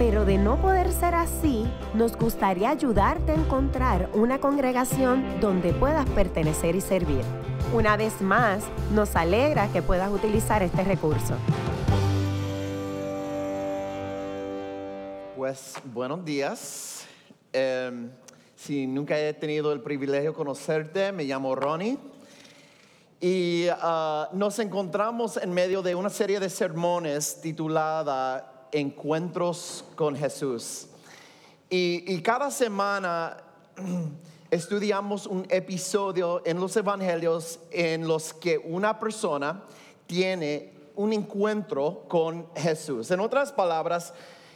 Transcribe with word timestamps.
pero 0.00 0.24
de 0.24 0.38
no 0.38 0.56
poder 0.56 0.90
ser 0.92 1.14
así, 1.14 1.66
nos 1.92 2.16
gustaría 2.16 2.70
ayudarte 2.70 3.32
a 3.32 3.34
encontrar 3.34 4.08
una 4.14 4.40
congregación 4.40 5.38
donde 5.42 5.74
puedas 5.74 6.08
pertenecer 6.08 6.74
y 6.74 6.80
servir. 6.80 7.20
Una 7.74 7.98
vez 7.98 8.22
más, 8.22 8.64
nos 8.94 9.14
alegra 9.14 9.70
que 9.70 9.82
puedas 9.82 10.10
utilizar 10.10 10.62
este 10.62 10.84
recurso. 10.84 11.34
Pues 15.36 15.74
buenos 15.84 16.24
días. 16.24 17.04
Em, 17.52 18.10
si 18.56 18.86
nunca 18.86 19.18
he 19.18 19.34
tenido 19.34 19.70
el 19.70 19.82
privilegio 19.82 20.30
de 20.30 20.34
conocerte, 20.34 21.12
me 21.12 21.24
llamo 21.24 21.54
Ronnie. 21.54 21.98
Y 23.20 23.66
ah, 23.70 24.30
nos 24.32 24.60
encontramos 24.60 25.36
en 25.36 25.52
medio 25.52 25.82
de 25.82 25.94
una 25.94 26.08
serie 26.08 26.40
de 26.40 26.48
sermones 26.48 27.42
titulada 27.42 28.59
Encuentros 28.72 29.84
con 29.94 30.16
Jesús. 30.16 30.86
Y, 31.68 32.04
y 32.06 32.20
cada 32.22 32.50
semana 32.50 33.36
estudiamos 34.50 35.26
un 35.26 35.46
episodio 35.48 36.42
en 36.44 36.58
los 36.58 36.76
evangelios 36.76 37.60
en 37.70 38.06
los 38.08 38.32
que 38.32 38.58
una 38.58 38.98
persona 38.98 39.64
tiene 40.06 40.72
un 40.96 41.12
encuentro 41.12 42.04
con 42.08 42.46
Jesús. 42.54 43.10
En 43.10 43.20
otras 43.20 43.52
palabras, 43.52 44.12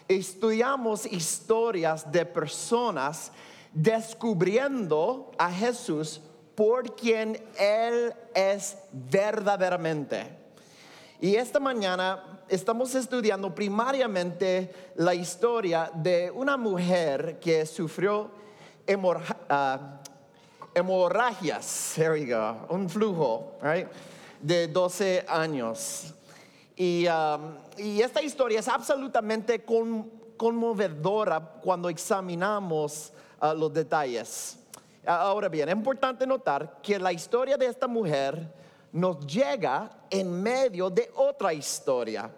estudiamos 0.09 1.07
historias 1.07 2.11
de 2.11 2.27
personas 2.27 3.33
descubriendo 3.73 5.31
a 5.39 5.51
Jesús 5.51 6.21
por 6.55 6.95
quien 6.95 7.43
Él 7.59 8.13
es 8.35 8.77
verdaderamente. 8.93 10.27
Y 11.21 11.37
esta 11.37 11.59
mañana 11.59 12.34
estamos 12.49 12.95
estudiando 12.95 13.55
primariamente 13.55 14.93
la 14.97 15.15
historia 15.15 15.91
de 15.95 16.31
una 16.31 16.57
mujer 16.57 17.39
que 17.41 17.67
sufrió 17.67 18.31
ah, 19.49 20.01
hemorragias, 20.75 21.97
un 22.69 22.89
flujo, 22.89 23.59
de 24.41 24.69
12 24.69 25.25
años. 25.29 26.15
Y, 26.77 27.07
um, 27.07 27.57
y 27.79 28.01
esta 28.01 28.21
historia 28.21 28.61
es 28.61 28.69
absolutamente 28.69 29.65
conmovedora 30.37 31.41
cuando 31.63 31.89
examinamos 31.89 33.13
uh, 33.41 33.57
los 33.57 33.73
detalles. 33.73 34.59
Ahora 35.07 35.49
bien, 35.49 35.69
es 35.69 35.75
importante 35.75 36.27
notar 36.27 36.79
que 36.83 36.99
la 36.99 37.13
historia 37.13 37.57
de 37.57 37.67
esta 37.67 37.87
mujer 37.87 38.64
nos 38.95 39.27
llega 39.27 40.07
en 40.11 40.43
medio 40.43 40.89
de 40.89 41.11
otra 41.15 41.53
historia. 41.53 42.31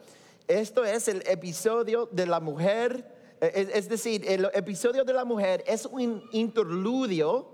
Esto 0.47 0.85
es 0.85 1.09
el 1.09 1.23
episodio 1.27 2.09
de 2.11 2.27
la 2.27 2.41
mujer, 2.41 3.37
eh, 3.41 3.71
es 3.73 3.89
decir, 3.89 4.25
el 4.29 4.51
episodio 4.53 5.05
de 5.05 5.13
la 5.13 5.25
mujer 5.25 5.65
es 5.67 5.87
un 5.87 6.23
interludio 6.33 7.47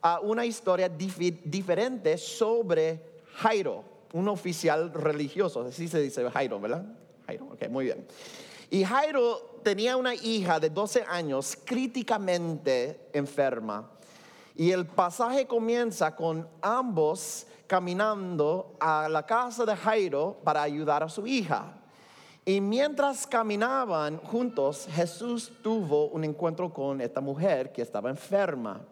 a 0.00 0.20
una 0.20 0.46
historia 0.46 0.88
diferente 0.88 2.16
sobre 2.16 3.00
Jairo 3.34 3.92
un 4.12 4.28
oficial 4.28 4.92
religioso, 4.92 5.62
así 5.62 5.88
se 5.88 6.00
dice 6.00 6.28
Jairo, 6.30 6.60
¿verdad? 6.60 6.84
Jairo, 7.26 7.46
ok, 7.46 7.68
muy 7.68 7.86
bien. 7.86 8.06
Y 8.70 8.84
Jairo 8.84 9.60
tenía 9.62 9.96
una 9.96 10.14
hija 10.14 10.60
de 10.60 10.70
12 10.70 11.04
años 11.08 11.56
críticamente 11.64 13.08
enferma. 13.12 13.90
Y 14.54 14.70
el 14.70 14.86
pasaje 14.86 15.46
comienza 15.46 16.14
con 16.14 16.46
ambos 16.60 17.46
caminando 17.72 18.76
a 18.78 19.08
la 19.08 19.24
casa 19.24 19.64
de 19.64 19.74
Jairo 19.74 20.36
para 20.44 20.60
ayudar 20.60 21.02
a 21.02 21.08
su 21.08 21.26
hija. 21.26 21.72
Y 22.44 22.60
mientras 22.60 23.26
caminaban 23.26 24.18
juntos, 24.18 24.86
Jesús 24.92 25.50
tuvo 25.62 26.08
un 26.08 26.22
encuentro 26.22 26.70
con 26.70 27.00
esta 27.00 27.22
mujer 27.22 27.72
que 27.72 27.80
estaba 27.80 28.10
enferma. 28.10 28.82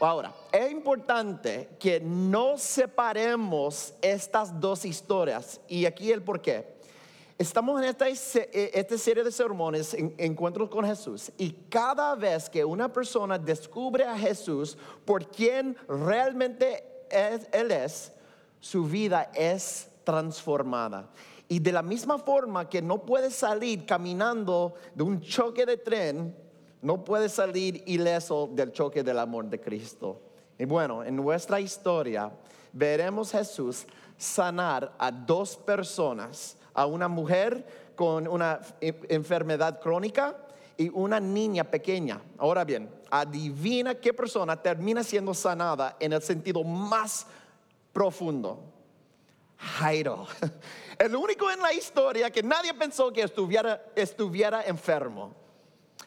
Ahora, 0.00 0.34
es 0.50 0.72
importante 0.72 1.76
que 1.78 2.00
no 2.00 2.58
separemos 2.58 3.94
estas 4.02 4.58
dos 4.58 4.84
historias 4.84 5.60
y 5.68 5.86
aquí 5.86 6.10
el 6.10 6.20
por 6.20 6.42
qué. 6.42 6.74
Estamos 7.38 7.80
en 7.80 7.88
esta, 7.88 8.08
eh, 8.08 8.70
esta 8.74 8.98
serie 8.98 9.22
de 9.22 9.30
sermones, 9.30 9.94
en, 9.94 10.16
encuentros 10.18 10.68
con 10.68 10.84
Jesús, 10.84 11.30
y 11.38 11.52
cada 11.68 12.16
vez 12.16 12.50
que 12.50 12.64
una 12.64 12.92
persona 12.92 13.38
descubre 13.38 14.02
a 14.02 14.18
Jesús 14.18 14.76
por 15.04 15.28
quien 15.28 15.76
realmente 15.86 16.93
Él 17.10 17.70
es, 17.70 18.12
su 18.60 18.84
vida 18.84 19.30
es 19.34 19.88
transformada. 20.04 21.08
Y 21.48 21.58
de 21.58 21.72
la 21.72 21.82
misma 21.82 22.18
forma 22.18 22.68
que 22.68 22.80
no 22.80 23.04
puede 23.04 23.30
salir 23.30 23.84
caminando 23.84 24.74
de 24.94 25.02
un 25.02 25.20
choque 25.20 25.66
de 25.66 25.76
tren, 25.76 26.34
no 26.80 27.04
puede 27.04 27.28
salir 27.28 27.82
ileso 27.86 28.48
del 28.52 28.72
choque 28.72 29.02
del 29.02 29.18
amor 29.18 29.46
de 29.46 29.60
Cristo. 29.60 30.20
Y 30.58 30.64
bueno, 30.64 31.04
en 31.04 31.16
nuestra 31.16 31.60
historia 31.60 32.30
veremos 32.72 33.32
Jesús 33.32 33.86
sanar 34.16 34.92
a 34.98 35.10
dos 35.10 35.56
personas, 35.56 36.56
a 36.72 36.86
una 36.86 37.08
mujer 37.08 37.92
con 37.94 38.26
una 38.26 38.60
enfermedad 38.80 39.80
crónica 39.80 40.36
y 40.76 40.88
una 40.88 41.20
niña 41.20 41.64
pequeña. 41.64 42.20
Ahora 42.38 42.64
bien, 42.64 42.90
adivina 43.10 43.94
qué 43.94 44.12
persona 44.12 44.60
termina 44.60 45.02
siendo 45.04 45.34
sanada 45.34 45.96
en 46.00 46.12
el 46.12 46.22
sentido 46.22 46.64
más 46.64 47.26
profundo. 47.92 48.72
Jairo, 49.56 50.26
el 50.98 51.14
único 51.14 51.50
en 51.50 51.60
la 51.60 51.72
historia 51.72 52.30
que 52.30 52.42
nadie 52.42 52.74
pensó 52.74 53.12
que 53.12 53.22
estuviera, 53.22 53.82
estuviera 53.94 54.62
enfermo. 54.62 55.32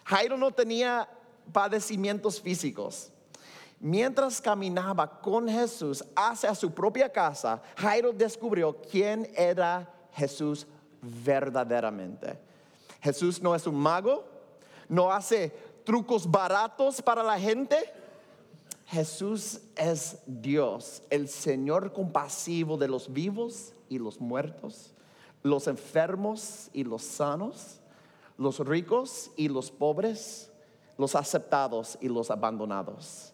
Jairo 0.03 0.37
no 0.37 0.51
tenía 0.51 1.07
padecimientos 1.51 2.41
físicos. 2.41 3.11
Mientras 3.79 4.41
caminaba 4.41 5.19
con 5.21 5.47
Jesús 5.47 6.03
hacia 6.15 6.55
su 6.55 6.71
propia 6.71 7.11
casa, 7.11 7.61
Jairo 7.75 8.11
descubrió 8.11 8.81
quién 8.81 9.31
era 9.35 9.91
Jesús 10.13 10.65
verdaderamente. 11.01 12.39
Jesús 13.01 13.41
no 13.41 13.53
es 13.53 13.67
un 13.67 13.75
mago, 13.75 14.25
no 14.89 15.11
hace 15.11 15.49
trucos 15.83 16.29
baratos 16.29 17.01
para 17.01 17.23
la 17.23 17.39
gente. 17.39 17.77
Jesús 18.85 19.61
es 19.75 20.19
Dios, 20.25 21.03
el 21.09 21.27
Señor 21.27 21.91
compasivo 21.91 22.77
de 22.77 22.87
los 22.87 23.11
vivos 23.11 23.73
y 23.89 23.99
los 23.99 24.21
muertos, 24.21 24.93
los 25.43 25.67
enfermos 25.67 26.69
y 26.71 26.83
los 26.83 27.03
sanos 27.03 27.81
los 28.37 28.59
ricos 28.59 29.31
y 29.35 29.49
los 29.49 29.71
pobres, 29.71 30.51
los 30.97 31.15
aceptados 31.15 31.97
y 32.01 32.07
los 32.07 32.31
abandonados. 32.31 33.33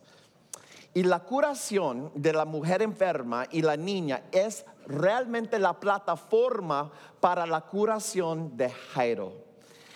Y 0.93 1.03
la 1.03 1.19
curación 1.19 2.11
de 2.15 2.33
la 2.33 2.45
mujer 2.45 2.81
enferma 2.81 3.47
y 3.51 3.61
la 3.61 3.75
niña 3.75 4.23
es 4.31 4.65
realmente 4.85 5.59
la 5.59 5.79
plataforma 5.79 6.91
para 7.19 7.45
la 7.45 7.61
curación 7.61 8.55
de 8.55 8.69
Jairo. 8.69 9.33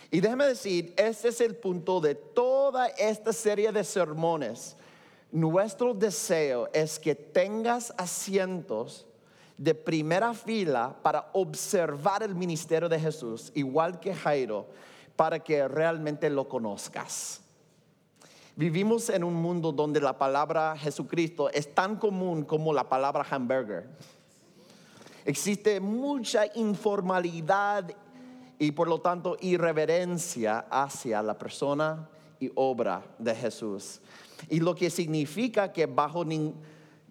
Y 0.09 0.21
déjeme 0.21 0.47
decir, 0.47 0.93
este 0.97 1.29
es 1.29 1.41
el 1.41 1.55
punto 1.55 1.99
de 1.99 2.15
toda 2.15 2.87
esta 2.87 3.33
serie 3.33 3.71
de 3.71 3.83
sermones. 3.83 4.77
Nuestro 5.31 5.93
deseo 5.93 6.69
es 6.71 6.97
que 6.97 7.13
tengas 7.13 7.93
asientos 7.97 9.05
de 9.57 9.73
primera 9.75 10.33
fila 10.33 10.95
para 11.01 11.29
observar 11.33 12.23
el 12.23 12.35
ministerio 12.35 12.87
de 12.87 12.99
Jesús, 12.99 13.51
igual 13.55 13.99
que 13.99 14.13
Jairo, 14.13 14.67
para 15.15 15.39
que 15.39 15.67
realmente 15.67 16.29
lo 16.29 16.47
conozcas. 16.47 17.41
Vivimos 18.55 19.09
en 19.09 19.23
un 19.23 19.33
mundo 19.33 19.71
donde 19.71 19.99
la 19.99 20.17
palabra 20.17 20.75
Jesucristo 20.77 21.49
es 21.49 21.75
tan 21.75 21.97
común 21.97 22.43
como 22.43 22.73
la 22.73 22.87
palabra 22.87 23.25
hamburger. 23.29 23.87
Existe 25.25 25.79
mucha 25.79 26.45
informalidad 26.55 27.91
y 28.59 28.71
por 28.71 28.87
lo 28.87 28.99
tanto 28.99 29.37
irreverencia 29.41 30.65
hacia 30.69 31.21
la 31.21 31.37
persona 31.37 32.09
y 32.39 32.51
obra 32.55 33.03
de 33.17 33.35
Jesús. 33.35 34.01
Y 34.49 34.59
lo 34.59 34.75
que 34.75 34.89
significa 34.89 35.71
que 35.71 35.85
bajo 35.85 36.25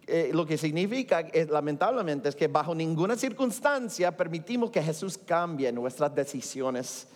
eh, 0.07 0.31
lo 0.33 0.47
que 0.47 0.57
significa 0.57 1.21
es, 1.21 1.49
lamentablemente 1.49 2.29
es 2.29 2.37
que 2.37 2.49
bajo 2.49 2.75
ninguna 2.75 3.17
circunstancia 3.17 4.17
permitimos 4.17 4.71
que 4.71 4.83
Jesús 4.83 5.19
cambie 5.19 5.73
nuestras 5.73 6.15
decisiones 6.15 7.09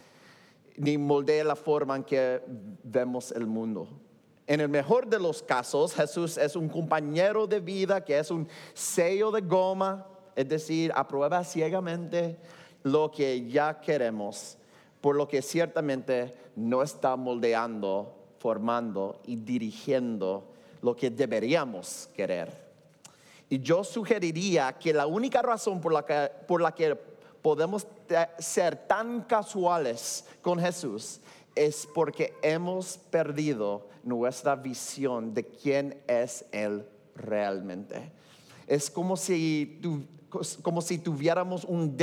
ni 0.76 0.96
moldea 0.96 1.44
la 1.44 1.56
forma 1.56 1.96
en 1.96 2.04
que 2.04 2.40
vemos 2.82 3.32
el 3.32 3.46
mundo. 3.46 3.88
En 4.46 4.60
el 4.60 4.68
mejor 4.68 5.06
de 5.06 5.20
los 5.20 5.42
casos, 5.42 5.94
Jesús 5.94 6.36
es 6.36 6.56
un 6.56 6.68
compañero 6.68 7.46
de 7.46 7.60
vida 7.60 8.04
que 8.04 8.18
es 8.18 8.30
un 8.30 8.48
sello 8.74 9.30
de 9.30 9.42
goma, 9.42 10.06
es 10.34 10.48
decir, 10.48 10.90
aprueba 10.94 11.44
ciegamente 11.44 12.38
lo 12.82 13.10
que 13.10 13.48
ya 13.48 13.80
queremos, 13.80 14.56
por 15.00 15.16
lo 15.16 15.28
que 15.28 15.42
ciertamente 15.42 16.34
no 16.56 16.82
está 16.82 17.16
moldeando, 17.16 18.14
formando 18.38 19.20
y 19.26 19.36
dirigiendo 19.36 20.44
lo 20.82 20.96
que 20.96 21.10
deberíamos 21.10 22.08
querer. 22.14 22.70
Y 23.48 23.58
yo 23.60 23.82
sugeriría 23.82 24.72
que 24.78 24.92
la 24.92 25.06
única 25.06 25.42
razón 25.42 25.80
por 25.80 25.92
la 25.92 26.04
que, 26.04 26.30
por 26.46 26.62
la 26.62 26.72
que 26.72 26.96
podemos 27.42 27.86
ser 28.38 28.76
tan 28.86 29.22
casuales 29.22 30.24
con 30.40 30.58
Jesús 30.58 31.20
es 31.54 31.86
porque 31.92 32.34
hemos 32.42 32.96
perdido 32.96 33.88
nuestra 34.04 34.56
visión 34.56 35.34
de 35.34 35.44
quién 35.44 36.00
es 36.06 36.44
Él 36.52 36.86
realmente. 37.14 38.12
Es 38.66 38.90
como 38.90 39.16
si, 39.16 39.80
como 40.62 40.80
si 40.80 40.98
tuviéramos 40.98 41.64
un 41.64 41.96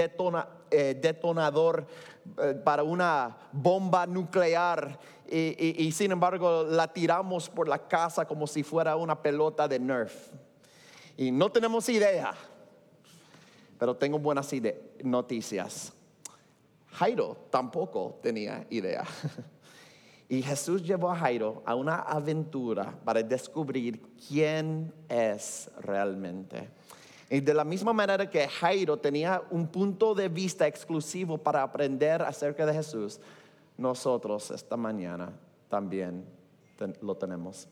eh, 0.71 0.97
detonador 0.99 1.85
eh, 2.41 2.53
para 2.63 2.83
una 2.83 3.37
bomba 3.51 4.05
nuclear 4.05 4.99
y, 5.29 5.91
sin 5.91 6.13
embargo 6.13 6.63
la 6.63 6.87
tiramos 6.87 7.49
por 7.49 7.67
la 7.67 7.87
casa 7.87 8.25
como 8.25 8.47
si 8.47 8.63
fuera 8.63 8.95
una 8.95 9.21
pelota 9.21 9.67
de 9.67 9.77
Nerf. 9.77 10.31
Y 11.17 11.31
no 11.31 11.51
tenemos 11.51 11.89
idea, 11.89 12.33
pero 13.77 13.95
tengo 13.97 14.19
buenas 14.19 14.49
noticias. 15.03 15.91
Jairo 16.91 17.37
tampoco 17.49 18.19
tenía 18.21 18.65
idea. 18.69 19.03
Y 20.29 20.41
Jesús 20.41 20.83
llevó 20.83 21.09
a 21.09 21.15
Jairo 21.15 21.63
a 21.65 21.73
una 21.73 21.99
aventura 21.99 22.99
para 23.05 23.23
descubrir 23.23 24.01
quién 24.27 24.93
es 25.07 25.71
realmente. 25.79 26.69
Y 27.29 27.41
de 27.41 27.53
la 27.53 27.65
misma 27.65 27.91
manera 27.91 28.29
que 28.29 28.47
Jairo 28.47 28.97
tenía 28.97 29.41
un 29.49 29.67
punto 29.67 30.15
de 30.15 30.29
vista 30.29 30.65
exclusivo 30.65 31.37
para 31.37 31.61
aprender 31.61 32.21
acerca 32.21 32.65
de 32.65 32.73
Jesús, 32.73 33.19
nosotros 33.77 34.49
esta 34.51 34.77
mañana 34.77 35.31
también 35.69 36.25
lo 37.01 37.15
tenemos. 37.15 37.67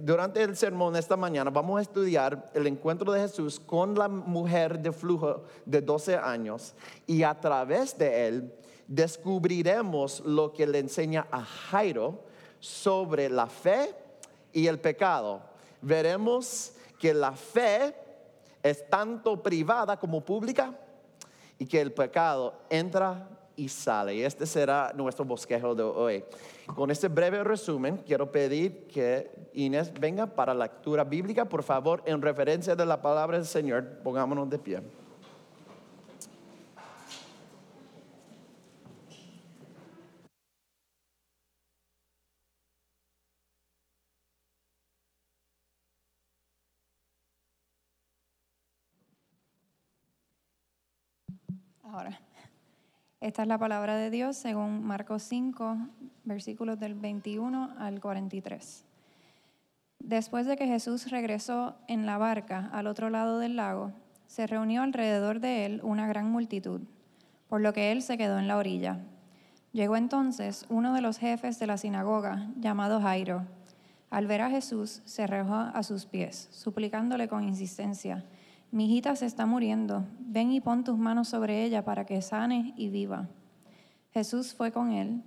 durante 0.00 0.42
el 0.42 0.56
sermón 0.56 0.96
esta 0.96 1.16
mañana 1.16 1.50
vamos 1.50 1.78
a 1.78 1.82
estudiar 1.82 2.50
el 2.54 2.66
encuentro 2.66 3.12
de 3.12 3.20
Jesús 3.20 3.60
con 3.60 3.94
la 3.94 4.08
mujer 4.08 4.78
de 4.80 4.92
flujo 4.92 5.44
de 5.64 5.80
12 5.80 6.16
años 6.16 6.74
y 7.06 7.22
a 7.22 7.38
través 7.38 7.96
de 7.96 8.28
él 8.28 8.54
descubriremos 8.88 10.20
lo 10.20 10.52
que 10.52 10.66
le 10.66 10.80
enseña 10.80 11.26
a 11.30 11.42
Jairo 11.44 12.24
sobre 12.60 13.28
la 13.28 13.46
fe 13.46 13.94
y 14.52 14.66
el 14.66 14.78
pecado. 14.78 15.42
Veremos 15.80 16.74
que 16.98 17.14
la 17.14 17.32
fe 17.32 18.01
es 18.62 18.88
tanto 18.88 19.42
privada 19.42 19.98
como 19.98 20.20
pública 20.20 20.74
y 21.58 21.66
que 21.66 21.80
el 21.80 21.92
pecado 21.92 22.54
entra 22.70 23.28
y 23.56 23.68
sale. 23.68 24.14
Y 24.14 24.22
este 24.22 24.46
será 24.46 24.92
nuestro 24.94 25.24
bosquejo 25.24 25.74
de 25.74 25.82
hoy. 25.82 26.24
Con 26.74 26.90
este 26.90 27.08
breve 27.08 27.44
resumen, 27.44 27.98
quiero 27.98 28.30
pedir 28.30 28.86
que 28.86 29.30
Inés 29.54 29.92
venga 29.92 30.26
para 30.26 30.54
la 30.54 30.64
lectura 30.64 31.04
bíblica, 31.04 31.44
por 31.44 31.62
favor, 31.62 32.02
en 32.06 32.22
referencia 32.22 32.74
de 32.74 32.86
la 32.86 33.00
palabra 33.00 33.36
del 33.36 33.46
Señor. 33.46 33.98
Pongámonos 34.02 34.48
de 34.48 34.58
pie. 34.58 34.82
Ahora, 51.92 52.18
esta 53.20 53.42
es 53.42 53.48
la 53.48 53.58
palabra 53.58 53.96
de 53.96 54.08
Dios 54.08 54.38
según 54.38 54.82
Marcos 54.82 55.24
5, 55.24 55.76
versículos 56.24 56.80
del 56.80 56.94
21 56.94 57.74
al 57.78 58.00
43. 58.00 58.82
Después 59.98 60.46
de 60.46 60.56
que 60.56 60.66
Jesús 60.66 61.10
regresó 61.10 61.76
en 61.88 62.06
la 62.06 62.16
barca 62.16 62.70
al 62.72 62.86
otro 62.86 63.10
lado 63.10 63.38
del 63.38 63.56
lago, 63.56 63.92
se 64.26 64.46
reunió 64.46 64.80
alrededor 64.80 65.40
de 65.40 65.66
él 65.66 65.80
una 65.84 66.06
gran 66.06 66.30
multitud, 66.30 66.80
por 67.46 67.60
lo 67.60 67.74
que 67.74 67.92
él 67.92 68.00
se 68.00 68.16
quedó 68.16 68.38
en 68.38 68.48
la 68.48 68.56
orilla. 68.56 69.00
Llegó 69.72 69.96
entonces 69.96 70.64
uno 70.70 70.94
de 70.94 71.02
los 71.02 71.18
jefes 71.18 71.58
de 71.58 71.66
la 71.66 71.76
sinagoga, 71.76 72.48
llamado 72.58 73.02
Jairo. 73.02 73.42
Al 74.08 74.26
ver 74.26 74.40
a 74.40 74.48
Jesús, 74.48 75.02
se 75.04 75.24
arrojó 75.24 75.56
a 75.74 75.82
sus 75.82 76.06
pies, 76.06 76.48
suplicándole 76.52 77.28
con 77.28 77.44
insistencia, 77.44 78.24
mi 78.72 78.86
hijita 78.86 79.14
se 79.16 79.26
está 79.26 79.44
muriendo, 79.44 80.06
ven 80.18 80.50
y 80.50 80.62
pon 80.62 80.82
tus 80.82 80.96
manos 80.96 81.28
sobre 81.28 81.62
ella 81.62 81.84
para 81.84 82.06
que 82.06 82.22
sane 82.22 82.72
y 82.78 82.88
viva. 82.88 83.28
Jesús 84.14 84.54
fue 84.54 84.72
con 84.72 84.92
él 84.92 85.22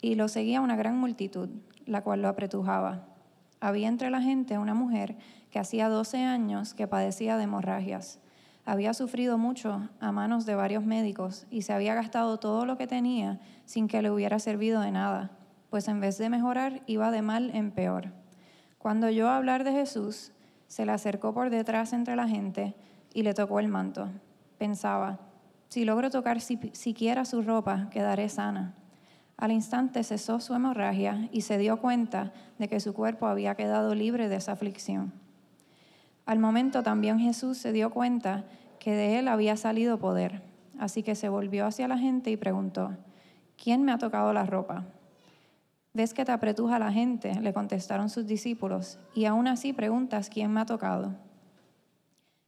y 0.00 0.16
lo 0.16 0.26
seguía 0.26 0.60
una 0.60 0.74
gran 0.74 0.98
multitud, 0.98 1.48
la 1.86 2.02
cual 2.02 2.22
lo 2.22 2.28
apretujaba. 2.28 3.06
Había 3.60 3.86
entre 3.86 4.10
la 4.10 4.20
gente 4.20 4.58
una 4.58 4.74
mujer 4.74 5.16
que 5.52 5.60
hacía 5.60 5.88
12 5.88 6.24
años 6.24 6.74
que 6.74 6.88
padecía 6.88 7.36
de 7.36 7.44
hemorragias. 7.44 8.18
Había 8.64 8.94
sufrido 8.94 9.38
mucho 9.38 9.88
a 10.00 10.10
manos 10.10 10.44
de 10.44 10.56
varios 10.56 10.84
médicos 10.84 11.46
y 11.52 11.62
se 11.62 11.72
había 11.72 11.94
gastado 11.94 12.40
todo 12.40 12.66
lo 12.66 12.76
que 12.76 12.88
tenía 12.88 13.38
sin 13.64 13.86
que 13.86 14.02
le 14.02 14.10
hubiera 14.10 14.40
servido 14.40 14.80
de 14.80 14.90
nada, 14.90 15.30
pues 15.70 15.86
en 15.86 16.00
vez 16.00 16.18
de 16.18 16.28
mejorar 16.30 16.82
iba 16.86 17.12
de 17.12 17.22
mal 17.22 17.50
en 17.54 17.70
peor. 17.70 18.12
Cuando 18.78 19.06
oyó 19.06 19.28
hablar 19.28 19.62
de 19.62 19.70
Jesús, 19.70 20.32
se 20.72 20.86
le 20.86 20.92
acercó 20.92 21.34
por 21.34 21.50
detrás 21.50 21.92
entre 21.92 22.16
la 22.16 22.26
gente 22.26 22.74
y 23.12 23.24
le 23.24 23.34
tocó 23.34 23.60
el 23.60 23.68
manto. 23.68 24.08
Pensaba, 24.56 25.18
si 25.68 25.84
logro 25.84 26.08
tocar 26.08 26.40
siquiera 26.40 27.26
su 27.26 27.42
ropa, 27.42 27.90
quedaré 27.90 28.30
sana. 28.30 28.72
Al 29.36 29.52
instante 29.52 30.02
cesó 30.02 30.40
su 30.40 30.54
hemorragia 30.54 31.28
y 31.30 31.42
se 31.42 31.58
dio 31.58 31.78
cuenta 31.78 32.32
de 32.58 32.68
que 32.68 32.80
su 32.80 32.94
cuerpo 32.94 33.26
había 33.26 33.54
quedado 33.54 33.94
libre 33.94 34.30
de 34.30 34.36
esa 34.36 34.52
aflicción. 34.52 35.12
Al 36.24 36.38
momento 36.38 36.82
también 36.82 37.18
Jesús 37.18 37.58
se 37.58 37.72
dio 37.72 37.90
cuenta 37.90 38.46
que 38.78 38.94
de 38.94 39.18
él 39.18 39.28
había 39.28 39.58
salido 39.58 39.98
poder, 39.98 40.40
así 40.78 41.02
que 41.02 41.16
se 41.16 41.28
volvió 41.28 41.66
hacia 41.66 41.86
la 41.86 41.98
gente 41.98 42.30
y 42.30 42.38
preguntó, 42.38 42.96
¿quién 43.62 43.82
me 43.82 43.92
ha 43.92 43.98
tocado 43.98 44.32
la 44.32 44.46
ropa? 44.46 44.86
¿Ves 45.94 46.14
que 46.14 46.24
te 46.24 46.32
apretuja 46.32 46.78
la 46.78 46.90
gente? 46.90 47.38
Le 47.40 47.52
contestaron 47.52 48.08
sus 48.08 48.26
discípulos, 48.26 48.98
y 49.14 49.26
aún 49.26 49.46
así 49.46 49.74
preguntas 49.74 50.30
quién 50.30 50.50
me 50.50 50.60
ha 50.60 50.66
tocado. 50.66 51.14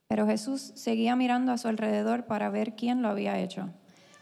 Pero 0.08 0.26
Jesús 0.26 0.72
seguía 0.74 1.14
mirando 1.14 1.52
a 1.52 1.58
su 1.58 1.68
alrededor 1.68 2.24
para 2.24 2.48
ver 2.48 2.74
quién 2.74 3.02
lo 3.02 3.08
había 3.08 3.38
hecho. 3.38 3.68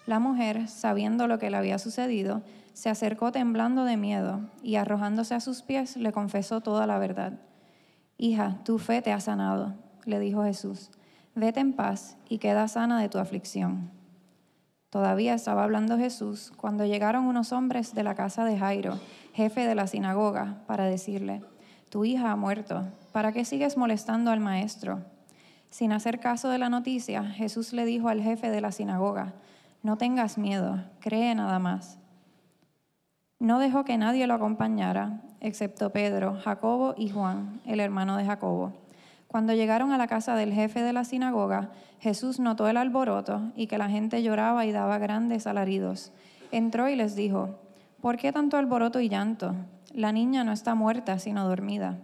La 0.07 0.19
mujer, 0.19 0.67
sabiendo 0.67 1.29
lo 1.29 1.38
que 1.38 1.50
le 1.50 1.57
había 1.57 1.79
sucedido, 1.79 2.43
se 2.73 2.88
acercó 2.88 3.31
temblando 3.31 3.85
de 3.85 3.97
miedo 3.97 4.41
y 4.62 4.75
arrojándose 4.75 5.35
a 5.35 5.41
sus 5.41 5.62
pies 5.62 5.97
le 5.97 6.11
confesó 6.11 6.61
toda 6.61 6.88
la 6.88 6.99
verdad. 6.99 7.35
Hija, 8.19 8.59
tu 8.64 8.79
fe 8.79 9.02
te 9.02 9.12
ha 9.12 9.21
sanado, 9.21 9.75
le 10.05 10.19
dijo 10.19 10.43
Jesús. 10.43 10.91
Vete 11.37 11.61
en 11.61 11.75
paz 11.75 12.17
y 12.29 12.38
queda 12.38 12.67
sana 12.67 13.00
de 13.00 13.09
tu 13.09 13.19
aflicción. 13.19 14.02
Todavía 14.93 15.33
estaba 15.33 15.65
hablando 15.65 15.97
Jesús 15.97 16.53
cuando 16.59 16.85
llegaron 16.85 17.25
unos 17.25 17.53
hombres 17.53 17.95
de 17.95 18.03
la 18.03 18.15
casa 18.15 18.45
de 18.45 18.59
Jairo, 18.59 19.01
jefe 19.33 19.67
de 19.67 19.75
la 19.75 19.87
sinagoga, 19.87 20.59
para 20.67 20.85
decirle, 20.85 21.43
tu 21.89 22.05
hija 22.05 22.31
ha 22.31 22.37
muerto, 22.37 22.85
¿para 23.11 23.33
qué 23.33 23.47
sigues 23.47 23.79
molestando 23.79 24.31
al 24.31 24.41
maestro? 24.41 25.01
Sin 25.71 25.93
hacer 25.93 26.21
caso 26.21 26.51
de 26.51 26.59
la 26.59 26.69
noticia, 26.69 27.25
Jesús 27.25 27.73
le 27.73 27.87
dijo 27.87 28.11
al 28.11 28.21
jefe 28.21 28.51
de 28.51 28.61
la 28.61 28.71
sinagoga, 28.71 29.33
no 29.83 29.97
tengas 29.97 30.37
miedo, 30.37 30.85
cree 31.01 31.35
nada 31.35 31.59
más. 31.59 31.97
No 33.39 33.61
dejó 33.61 33.87
que 33.87 33.97
nadie 33.97 34.27
lo 34.27 34.35
acompañara, 34.35 35.23
excepto 35.41 35.89
Pedro, 35.89 36.39
Jacobo 36.45 36.93
y 36.99 37.09
Juan, 37.09 37.63
el 37.65 37.81
hermano 37.81 38.19
de 38.19 38.27
Jacobo. 38.27 38.75
Cuando 39.33 39.55
llegaron 39.55 39.93
a 39.93 39.97
la 39.97 40.09
casa 40.09 40.37
del 40.37 40.53
jefe 40.53 40.83
de 40.83 40.93
la 40.93 41.05
sinagoga, 41.05 41.71
Jesús 42.01 42.39
notó 42.39 42.69
el 42.69 42.77
alboroto 42.77 43.51
y 43.57 43.67
que 43.67 43.79
la 43.79 43.89
gente 43.89 44.23
lloraba 44.23 44.67
y 44.67 44.73
daba 44.73 44.99
grandes 44.99 45.47
alaridos. 45.47 46.12
Entró 46.51 46.87
y 46.91 46.97
les 46.97 47.17
dijo, 47.17 47.59
¿por 48.03 48.19
qué 48.19 48.31
tanto 48.31 48.59
alboroto 48.59 49.01
y 49.01 49.09
llanto? 49.09 49.55
La 49.95 50.12
niña 50.12 50.45
no 50.45 50.53
está 50.53 50.75
muerta, 50.75 51.19
sino 51.19 51.49
dormida. 51.49 51.97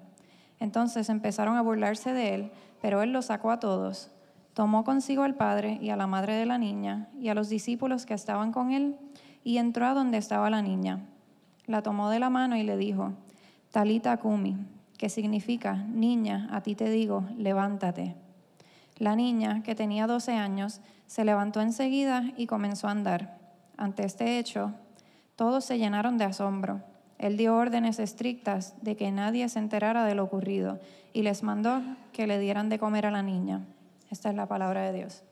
Entonces 0.58 1.10
empezaron 1.10 1.58
a 1.58 1.60
burlarse 1.60 2.14
de 2.14 2.34
él, 2.34 2.50
pero 2.80 3.02
él 3.02 3.12
los 3.12 3.26
sacó 3.26 3.50
a 3.50 3.60
todos. 3.60 4.10
Tomó 4.54 4.82
consigo 4.82 5.22
al 5.22 5.34
padre 5.34 5.78
y 5.82 5.90
a 5.90 5.96
la 5.96 6.06
madre 6.06 6.32
de 6.32 6.46
la 6.46 6.56
niña 6.56 7.08
y 7.20 7.28
a 7.28 7.34
los 7.34 7.50
discípulos 7.50 8.06
que 8.06 8.14
estaban 8.14 8.52
con 8.52 8.70
él 8.70 8.96
y 9.44 9.58
entró 9.58 9.84
a 9.84 9.92
donde 9.92 10.16
estaba 10.16 10.48
la 10.48 10.62
niña. 10.62 11.00
La 11.66 11.82
tomó 11.82 12.08
de 12.08 12.20
la 12.20 12.30
mano 12.30 12.56
y 12.56 12.62
le 12.62 12.78
dijo, 12.78 13.12
Talita 13.70 14.16
Kumi, 14.16 14.56
que 14.98 15.08
significa, 15.08 15.74
niña, 15.74 16.48
a 16.50 16.60
ti 16.60 16.74
te 16.74 16.90
digo, 16.90 17.24
levántate. 17.36 18.16
La 18.98 19.14
niña, 19.14 19.62
que 19.62 19.76
tenía 19.76 20.08
12 20.08 20.32
años, 20.32 20.80
se 21.06 21.24
levantó 21.24 21.60
enseguida 21.60 22.24
y 22.36 22.46
comenzó 22.46 22.88
a 22.88 22.90
andar. 22.90 23.38
Ante 23.76 24.04
este 24.04 24.38
hecho, 24.38 24.74
todos 25.36 25.64
se 25.64 25.78
llenaron 25.78 26.18
de 26.18 26.24
asombro. 26.24 26.82
Él 27.16 27.36
dio 27.36 27.56
órdenes 27.56 28.00
estrictas 28.00 28.74
de 28.82 28.96
que 28.96 29.12
nadie 29.12 29.48
se 29.48 29.60
enterara 29.60 30.04
de 30.04 30.16
lo 30.16 30.24
ocurrido 30.24 30.80
y 31.12 31.22
les 31.22 31.44
mandó 31.44 31.80
que 32.12 32.26
le 32.26 32.40
dieran 32.40 32.68
de 32.68 32.80
comer 32.80 33.06
a 33.06 33.12
la 33.12 33.22
niña. 33.22 33.64
Esta 34.10 34.30
es 34.30 34.34
la 34.34 34.46
palabra 34.46 34.82
de 34.82 34.98
Dios. 34.98 35.22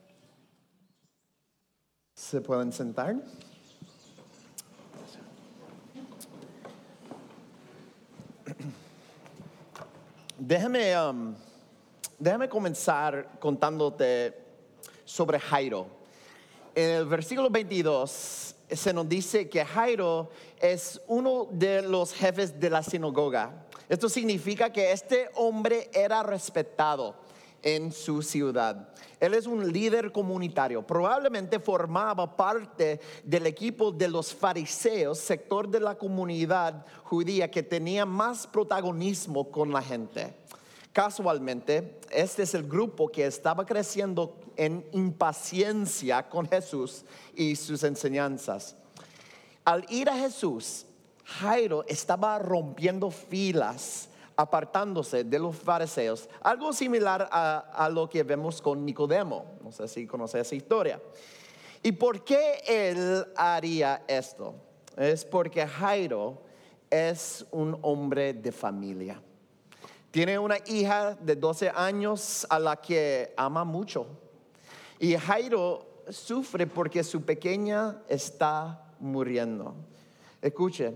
¿Se 2.15 2.41
pueden 2.41 2.73
sentar? 2.73 3.17
Déjame, 10.39 10.95
um, 10.99 11.35
déjame 12.19 12.47
comenzar 12.47 13.39
contándote 13.41 14.35
sobre 15.03 15.41
Jairo. 15.41 15.87
En 16.75 16.91
el 16.91 17.07
versículo 17.07 17.49
22 17.49 18.55
se 18.71 18.93
nos 18.93 19.09
dice 19.09 19.49
que 19.49 19.65
Jairo 19.65 20.29
es 20.61 21.01
uno 21.07 21.49
de 21.51 21.81
los 21.81 22.13
jefes 22.13 22.61
de 22.61 22.69
la 22.69 22.83
sinagoga. 22.83 23.65
Esto 23.89 24.11
significa 24.11 24.71
que 24.71 24.93
este 24.93 25.31
hombre 25.37 25.89
era 25.95 26.23
respetado 26.23 27.15
en 27.67 27.91
su 27.91 28.23
ciudad. 28.23 28.91
Él 29.19 29.35
es 29.35 29.49
un 29.49 29.73
líder 29.73 30.13
comunitario. 30.13 30.87
Probablemente 30.87 31.59
formaba 31.59 32.37
parte 32.37 33.01
del 33.25 33.45
equipo 33.49 33.91
de 33.91 34.09
los 34.09 34.33
fariseos, 34.33 35.19
sector 35.19 35.69
de 35.69 35.81
la 35.81 35.97
comunidad 35.97 36.87
judía 37.03 37.51
que 37.51 37.65
tenía 37.65 38.07
más 38.07 38.47
protagonismo 38.47 39.51
con 39.51 39.73
la 39.73 39.83
gente. 39.83 40.33
Casualmente, 40.93 41.99
este 42.13 42.45
es 42.45 42.55
el 42.55 42.69
grupo 42.69 43.09
que 43.09 43.27
estaba 43.27 43.67
creciendo 43.67 44.39
en 44.57 44.87
impaciencia 44.93 46.29
con 46.29 46.49
Jesús 46.49 47.05
y 47.35 47.57
sus 47.57 47.83
enseñanzas. 47.83 48.77
Al 49.65 49.85
ir 49.91 50.09
a 50.09 50.17
Jesús, 50.17 50.87
Jairo 51.25 51.85
estaba 51.89 52.39
rompiendo 52.39 53.11
filas, 53.11 54.09
apartándose 54.37 55.25
de 55.25 55.39
los 55.39 55.57
fariseos, 55.57 56.29
algo 56.43 56.73
similar 56.73 57.29
a, 57.31 57.89
lo 57.93 58.09
que 58.09 58.23
vemos 58.23 58.61
con 58.61 58.85
Nicodemo. 58.85 59.59
No 59.63 59.73
sé 59.73 59.89
si 59.89 60.07
conoce 60.07 60.41
esa 60.41 60.55
historia. 60.55 61.01
¿Y 61.83 61.93
por 61.93 62.23
qué 62.23 62.61
él 62.67 63.27
haría 63.35 64.05
esto? 64.07 64.55
Es 64.97 65.25
porque 65.25 65.67
Jairo 65.67 66.43
es 66.91 67.47
un 67.51 67.79
hombre 67.83 68.35
de 68.35 68.53
familia. 68.53 69.23
Tiene 70.11 70.39
una 70.39 70.57
hija 70.67 71.15
de 71.15 71.37
12 71.37 71.71
años 71.75 72.47
a 72.49 72.59
la 72.59 72.77
que 72.77 73.33
ama 73.37 73.65
mucho. 73.65 74.07
Y 74.99 75.15
Jairo 75.17 75.87
sufre 76.09 76.67
porque 76.67 77.05
su 77.05 77.23
pequeña 77.23 78.03
está 78.09 78.93
muriendo. 78.99 79.75
Escuche, 80.41 80.95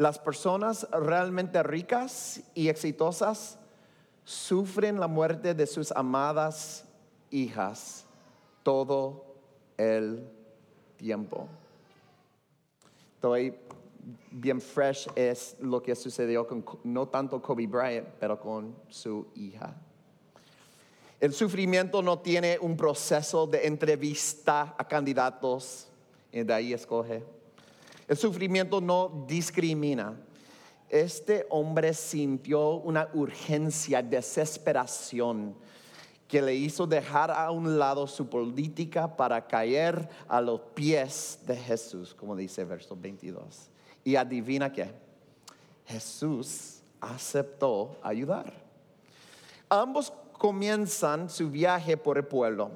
las 0.00 0.18
personas 0.18 0.88
realmente 0.92 1.62
ricas 1.62 2.40
y 2.54 2.70
exitosas 2.70 3.58
sufren 4.24 4.98
la 4.98 5.08
muerte 5.08 5.52
de 5.52 5.66
sus 5.66 5.92
amadas 5.92 6.86
hijas 7.28 8.06
todo 8.62 9.26
el 9.76 10.26
tiempo. 10.96 11.48
Estoy 13.16 13.54
bien 14.30 14.62
fresh 14.62 15.06
es 15.14 15.58
lo 15.60 15.82
que 15.82 15.94
sucedió 15.94 16.46
con 16.46 16.64
no 16.84 17.08
tanto 17.08 17.42
Kobe 17.42 17.66
Bryant, 17.66 18.08
pero 18.18 18.40
con 18.40 18.74
su 18.88 19.26
hija. 19.34 19.76
El 21.20 21.34
sufrimiento 21.34 22.00
no 22.00 22.20
tiene 22.20 22.56
un 22.58 22.74
proceso 22.74 23.46
de 23.46 23.66
entrevista 23.66 24.74
a 24.78 24.88
candidatos 24.88 25.88
y 26.32 26.42
de 26.42 26.54
ahí 26.54 26.72
escoge. 26.72 27.22
El 28.10 28.16
sufrimiento 28.16 28.80
no 28.80 29.24
discrimina. 29.28 30.20
Este 30.88 31.46
hombre 31.48 31.94
sintió 31.94 32.70
una 32.70 33.08
urgencia, 33.14 34.02
desesperación 34.02 35.54
que 36.26 36.42
le 36.42 36.52
hizo 36.56 36.88
dejar 36.88 37.30
a 37.30 37.52
un 37.52 37.78
lado 37.78 38.08
su 38.08 38.28
política 38.28 39.16
para 39.16 39.46
caer 39.46 40.08
a 40.26 40.40
los 40.40 40.60
pies 40.74 41.38
de 41.46 41.54
Jesús, 41.54 42.12
como 42.12 42.34
dice 42.34 42.64
verso 42.64 42.96
22. 43.00 43.70
Y 44.02 44.16
adivina 44.16 44.72
qué, 44.72 44.90
Jesús 45.86 46.82
aceptó 47.00 47.96
ayudar. 48.02 48.52
Ambos 49.68 50.12
comienzan 50.40 51.28
su 51.28 51.50
viaje 51.50 51.96
por 51.98 52.16
el 52.16 52.24
pueblo. 52.24 52.70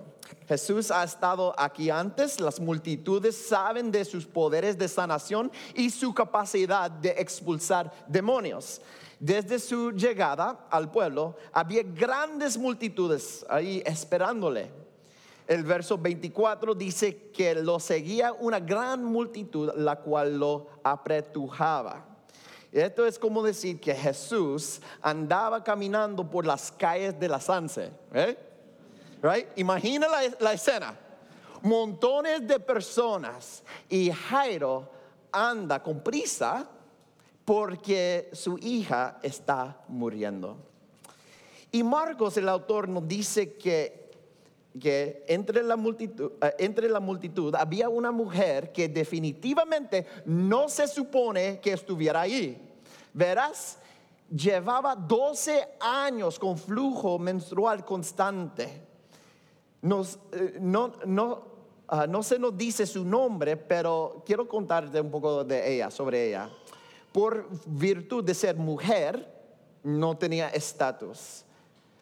Jesús 0.46 0.90
ha 0.90 1.02
estado 1.02 1.54
aquí 1.58 1.88
antes, 1.88 2.38
las 2.38 2.60
multitudes 2.60 3.34
saben 3.48 3.90
de 3.90 4.04
sus 4.04 4.26
poderes 4.26 4.76
de 4.76 4.86
sanación 4.86 5.50
y 5.74 5.88
su 5.88 6.12
capacidad 6.12 6.90
de 6.90 7.14
expulsar 7.16 7.90
demonios. 8.06 8.82
Desde 9.18 9.58
su 9.58 9.92
llegada 9.92 10.66
al 10.70 10.90
pueblo 10.90 11.36
había 11.52 11.82
grandes 11.82 12.58
multitudes 12.58 13.46
ahí 13.48 13.82
esperándole 13.86 14.84
el 15.46 15.62
verso 15.62 15.98
24 15.98 16.74
dice 16.74 17.30
que 17.30 17.54
lo 17.54 17.78
seguía 17.78 18.32
una 18.32 18.60
gran 18.60 19.04
multitud, 19.04 19.72
la 19.76 19.96
cual 19.96 20.38
lo 20.38 20.68
apretujaba. 20.82 22.13
Esto 22.74 23.06
es 23.06 23.20
como 23.20 23.40
decir 23.40 23.78
que 23.78 23.94
Jesús 23.94 24.80
andaba 25.00 25.62
caminando 25.62 26.28
por 26.28 26.44
las 26.44 26.72
calles 26.72 27.18
de 27.20 27.28
la 27.28 27.38
Sanse. 27.38 27.92
¿eh? 28.12 28.36
Right? 29.22 29.46
Imagina 29.54 30.08
la, 30.08 30.22
la 30.40 30.52
escena. 30.52 30.98
Montones 31.62 32.46
de 32.48 32.58
personas 32.58 33.62
y 33.88 34.10
Jairo 34.10 34.90
anda 35.30 35.80
con 35.80 36.00
prisa 36.00 36.68
porque 37.44 38.28
su 38.32 38.58
hija 38.58 39.20
está 39.22 39.80
muriendo. 39.86 40.56
Y 41.70 41.84
Marcos, 41.84 42.36
el 42.38 42.48
autor, 42.48 42.88
nos 42.88 43.06
dice 43.06 43.54
que 43.54 44.03
que 44.80 45.24
entre 45.28 45.62
la, 45.62 45.76
multitud, 45.76 46.32
eh, 46.40 46.54
entre 46.58 46.88
la 46.88 47.00
multitud 47.00 47.54
había 47.54 47.88
una 47.88 48.10
mujer 48.10 48.72
que 48.72 48.88
definitivamente 48.88 50.06
no 50.26 50.68
se 50.68 50.88
supone 50.88 51.60
que 51.60 51.72
estuviera 51.72 52.22
ahí. 52.22 52.60
Verás, 53.12 53.78
llevaba 54.28 54.96
12 54.96 55.76
años 55.80 56.38
con 56.38 56.58
flujo 56.58 57.18
menstrual 57.18 57.84
constante. 57.84 58.82
Nos, 59.82 60.18
eh, 60.32 60.58
no, 60.60 60.92
no, 61.06 61.42
ah, 61.88 62.06
no 62.06 62.22
se 62.22 62.38
nos 62.38 62.56
dice 62.56 62.86
su 62.86 63.04
nombre, 63.04 63.56
pero 63.56 64.22
quiero 64.26 64.48
contarte 64.48 65.00
un 65.00 65.10
poco 65.10 65.44
de 65.44 65.74
ella, 65.74 65.90
sobre 65.90 66.28
ella. 66.28 66.50
Por 67.12 67.48
virtud 67.66 68.24
de 68.24 68.34
ser 68.34 68.56
mujer, 68.56 69.32
no 69.84 70.16
tenía 70.16 70.48
estatus. 70.48 71.43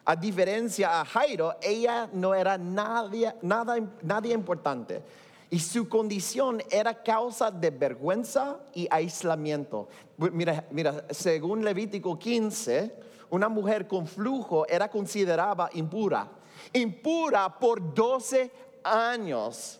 A 0.05 0.15
diferencia 0.17 0.99
a 0.99 1.05
Jairo, 1.05 1.55
ella 1.61 2.09
no 2.11 2.33
era 2.35 2.57
nadie, 2.57 3.33
nada, 3.41 3.77
nadie 4.01 4.33
importante. 4.33 5.01
Y 5.49 5.59
su 5.59 5.87
condición 5.87 6.61
era 6.69 7.03
causa 7.03 7.51
de 7.51 7.69
vergüenza 7.69 8.59
y 8.73 8.87
aislamiento. 8.91 9.87
Mira, 10.17 10.65
mira, 10.71 11.05
según 11.11 11.63
Levítico 11.63 12.19
15, 12.19 12.95
una 13.29 13.47
mujer 13.47 13.87
con 13.87 14.05
flujo 14.05 14.67
era 14.67 14.89
considerada 14.89 15.69
impura. 15.73 16.27
Impura 16.73 17.57
por 17.57 17.93
12 17.93 18.51
años, 18.83 19.79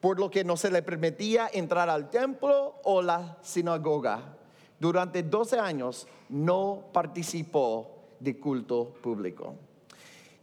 por 0.00 0.20
lo 0.20 0.30
que 0.30 0.44
no 0.44 0.56
se 0.56 0.70
le 0.70 0.82
permitía 0.82 1.50
entrar 1.52 1.90
al 1.90 2.10
templo 2.10 2.76
o 2.84 3.02
la 3.02 3.38
sinagoga. 3.42 4.36
Durante 4.78 5.22
12 5.22 5.58
años 5.58 6.06
no 6.28 6.84
participó 6.92 7.90
de 8.20 8.38
culto 8.38 8.94
público. 9.02 9.54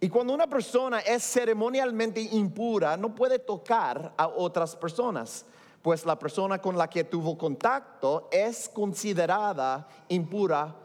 Y 0.03 0.09
cuando 0.09 0.33
una 0.33 0.47
persona 0.47 0.99
es 1.01 1.21
ceremonialmente 1.21 2.19
impura, 2.19 2.97
no 2.97 3.13
puede 3.13 3.37
tocar 3.37 4.11
a 4.17 4.27
otras 4.29 4.75
personas, 4.75 5.45
pues 5.83 6.07
la 6.07 6.17
persona 6.17 6.59
con 6.59 6.75
la 6.75 6.89
que 6.89 7.03
tuvo 7.03 7.37
contacto 7.37 8.27
es 8.31 8.67
considerada 8.67 9.87
impura 10.09 10.75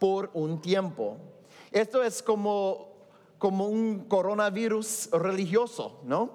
por 0.00 0.28
un 0.34 0.60
tiempo. 0.60 1.16
Esto 1.70 2.02
es 2.02 2.20
como, 2.20 2.88
como 3.38 3.68
un 3.68 4.06
coronavirus 4.08 5.08
religioso, 5.12 6.00
¿no? 6.02 6.30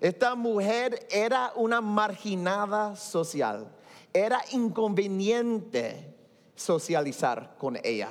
Esta 0.00 0.36
mujer 0.36 1.08
era 1.10 1.52
una 1.56 1.80
marginada 1.80 2.94
social, 2.94 3.66
era 4.12 4.40
inconveniente 4.52 6.14
socializar 6.54 7.56
con 7.58 7.76
ella. 7.82 8.10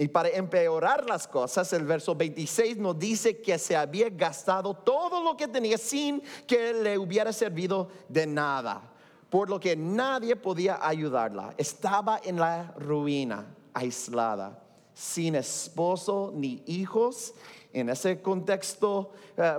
Y 0.00 0.06
para 0.06 0.28
empeorar 0.28 1.06
las 1.06 1.26
cosas, 1.26 1.72
el 1.72 1.84
verso 1.84 2.14
26 2.14 2.76
nos 2.76 2.96
dice 2.96 3.40
que 3.40 3.58
se 3.58 3.74
había 3.74 4.08
gastado 4.08 4.72
todo 4.72 5.24
lo 5.24 5.36
que 5.36 5.48
tenía 5.48 5.76
sin 5.76 6.22
que 6.46 6.72
le 6.72 6.96
hubiera 6.96 7.32
servido 7.32 7.88
de 8.08 8.24
nada, 8.24 8.80
por 9.28 9.50
lo 9.50 9.58
que 9.58 9.74
nadie 9.74 10.36
podía 10.36 10.78
ayudarla. 10.80 11.52
Estaba 11.56 12.20
en 12.22 12.36
la 12.36 12.72
ruina, 12.78 13.52
aislada, 13.74 14.62
sin 14.94 15.34
esposo 15.34 16.30
ni 16.32 16.62
hijos. 16.66 17.34
En 17.72 17.88
ese 17.88 18.22
contexto 18.22 19.10
eh, 19.36 19.58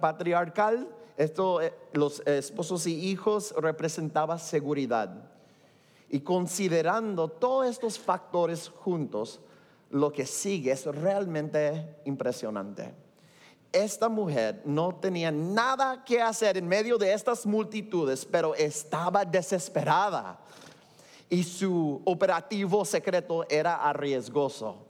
patriarcal, 0.00 0.88
esto, 1.16 1.62
eh, 1.62 1.72
los 1.92 2.18
esposos 2.26 2.88
y 2.88 3.08
hijos 3.08 3.54
representaba 3.56 4.36
seguridad. 4.36 5.30
Y 6.08 6.20
considerando 6.20 7.28
todos 7.28 7.66
estos 7.66 7.98
factores 7.98 8.68
juntos, 8.68 9.40
lo 9.90 10.12
que 10.12 10.26
sigue 10.26 10.72
es 10.72 10.86
realmente 10.86 11.96
impresionante. 12.04 12.94
Esta 13.72 14.08
mujer 14.08 14.62
no 14.64 14.94
tenía 14.94 15.32
nada 15.32 16.04
que 16.04 16.20
hacer 16.22 16.56
en 16.56 16.68
medio 16.68 16.96
de 16.96 17.12
estas 17.12 17.44
multitudes, 17.44 18.24
pero 18.24 18.54
estaba 18.54 19.24
desesperada. 19.24 20.38
Y 21.28 21.42
su 21.42 22.00
operativo 22.04 22.84
secreto 22.84 23.46
era 23.48 23.76
arriesgoso. 23.76 24.84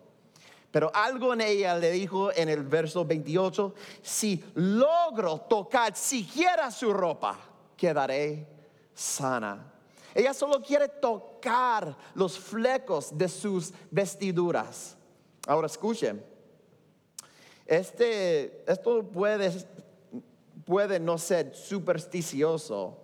Pero 0.70 0.90
algo 0.92 1.32
en 1.32 1.40
ella 1.40 1.76
le 1.78 1.92
dijo 1.92 2.32
en 2.32 2.48
el 2.48 2.64
verso 2.64 3.04
28, 3.04 3.74
si 4.02 4.42
logro 4.54 5.38
tocar 5.42 5.94
siquiera 5.94 6.70
su 6.70 6.92
ropa, 6.92 7.38
quedaré 7.76 8.46
sana. 8.92 9.73
Ella 10.14 10.32
solo 10.32 10.62
quiere 10.62 10.88
tocar 10.88 11.96
los 12.14 12.38
flecos 12.38 13.16
de 13.16 13.28
sus 13.28 13.72
vestiduras. 13.90 14.96
Ahora 15.46 15.66
escuchen, 15.66 16.24
este, 17.66 18.62
esto 18.70 19.02
puede, 19.02 19.52
puede 20.64 21.00
no 21.00 21.18
ser 21.18 21.54
supersticioso, 21.54 22.96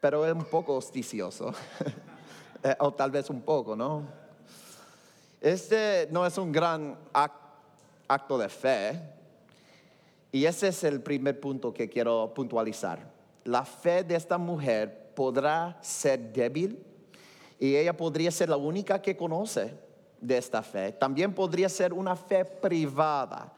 pero 0.00 0.26
es 0.26 0.32
un 0.32 0.44
poco 0.44 0.74
hosticioso, 0.74 1.54
eh, 2.62 2.76
o 2.80 2.92
tal 2.92 3.10
vez 3.10 3.30
un 3.30 3.42
poco, 3.42 3.76
¿no? 3.76 4.02
Este 5.40 6.08
no 6.10 6.26
es 6.26 6.36
un 6.36 6.50
gran 6.50 6.98
acto 7.12 8.38
de 8.38 8.48
fe. 8.48 9.00
Y 10.30 10.44
ese 10.44 10.68
es 10.68 10.84
el 10.84 11.00
primer 11.00 11.40
punto 11.40 11.72
que 11.72 11.88
quiero 11.88 12.32
puntualizar. 12.34 13.10
La 13.44 13.64
fe 13.64 14.04
de 14.04 14.14
esta 14.14 14.36
mujer 14.36 15.07
podrá 15.18 15.76
ser 15.80 16.32
débil 16.32 16.78
y 17.58 17.74
ella 17.74 17.96
podría 17.96 18.30
ser 18.30 18.48
la 18.48 18.56
única 18.56 19.02
que 19.02 19.16
conoce 19.16 19.74
de 20.20 20.38
esta 20.38 20.62
fe. 20.62 20.92
También 20.92 21.34
podría 21.34 21.68
ser 21.68 21.92
una 21.92 22.14
fe 22.14 22.44
privada, 22.44 23.52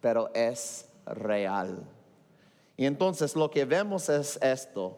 pero 0.00 0.30
es 0.32 0.86
real. 1.04 1.82
Y 2.76 2.86
entonces 2.86 3.34
lo 3.34 3.50
que 3.50 3.64
vemos 3.64 4.08
es 4.08 4.38
esto. 4.40 4.96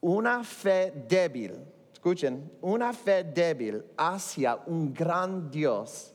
Una 0.00 0.42
fe 0.42 0.94
débil 1.06 1.62
Escuchen, 2.00 2.50
una 2.62 2.94
fe 2.94 3.22
débil 3.22 3.84
hacia 3.94 4.56
un 4.64 4.94
gran 4.94 5.50
Dios 5.50 6.14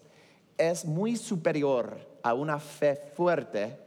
es 0.58 0.84
muy 0.84 1.16
superior 1.16 1.96
a 2.24 2.34
una 2.34 2.58
fe 2.58 2.96
fuerte 2.96 3.78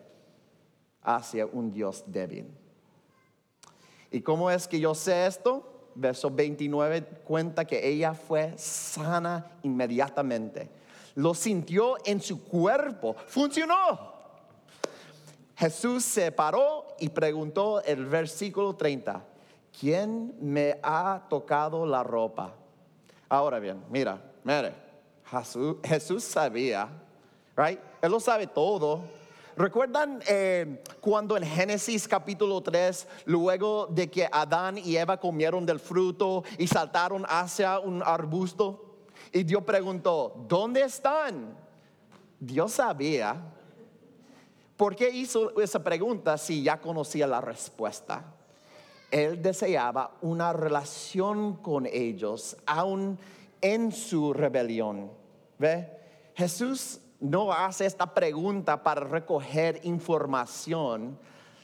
hacia 1.02 1.44
un 1.46 1.72
Dios 1.72 2.04
débil. 2.06 2.46
¿Y 4.10 4.20
cómo 4.20 4.50
es 4.50 4.66
que 4.66 4.80
yo 4.80 4.94
sé 4.94 5.26
esto? 5.26 5.90
Verso 5.94 6.30
29 6.30 7.02
cuenta 7.24 7.64
que 7.64 7.86
ella 7.88 8.14
fue 8.14 8.56
sana 8.56 9.52
inmediatamente. 9.62 10.70
Lo 11.14 11.34
sintió 11.34 11.96
en 12.04 12.20
su 12.20 12.44
cuerpo. 12.44 13.16
Funcionó. 13.26 14.16
Jesús 15.56 16.04
se 16.04 16.30
paró 16.30 16.86
y 17.00 17.08
preguntó 17.08 17.82
el 17.82 18.06
versículo 18.06 18.76
30. 18.76 19.24
¿quién 19.78 20.34
me 20.40 20.78
ha 20.82 21.22
tocado 21.28 21.86
la 21.86 22.02
ropa? 22.02 22.54
Ahora 23.28 23.58
bien, 23.58 23.82
mira, 23.90 24.20
mire, 24.42 24.72
Jesús, 25.84 26.24
sabía, 26.24 26.88
right? 27.56 27.78
Él 28.00 28.10
lo 28.10 28.20
sabe 28.20 28.46
todo. 28.46 29.02
¿Recuerdan 29.58 30.22
eh, 30.28 30.84
cuando 31.00 31.36
en 31.36 31.42
Génesis 31.42 32.06
capítulo 32.06 32.60
3, 32.60 33.08
luego 33.24 33.88
de 33.88 34.08
que 34.08 34.28
Adán 34.30 34.78
y 34.78 34.96
Eva 34.96 35.18
comieron 35.18 35.66
del 35.66 35.80
fruto 35.80 36.44
y 36.58 36.68
saltaron 36.68 37.26
hacia 37.28 37.80
un 37.80 38.00
arbusto? 38.04 39.00
Y 39.32 39.42
Dios 39.42 39.64
preguntó, 39.64 40.44
¿dónde 40.46 40.82
están? 40.82 41.58
Dios 42.38 42.70
sabía. 42.70 43.34
¿Por 44.76 44.94
qué 44.94 45.10
hizo 45.10 45.60
esa 45.60 45.82
pregunta 45.82 46.38
si 46.38 46.62
ya 46.62 46.80
conocía 46.80 47.26
la 47.26 47.40
respuesta? 47.40 48.32
Él 49.10 49.42
deseaba 49.42 50.12
una 50.20 50.52
relación 50.52 51.56
con 51.56 51.84
ellos, 51.86 52.56
aún 52.64 53.18
en 53.60 53.90
su 53.90 54.32
rebelión. 54.32 55.10
¿Ve? 55.58 55.98
Jesús 56.36 57.00
no 57.20 57.52
hace 57.52 57.86
esta 57.86 58.14
pregunta 58.14 58.82
para 58.82 59.02
recoger 59.02 59.80
información. 59.84 61.18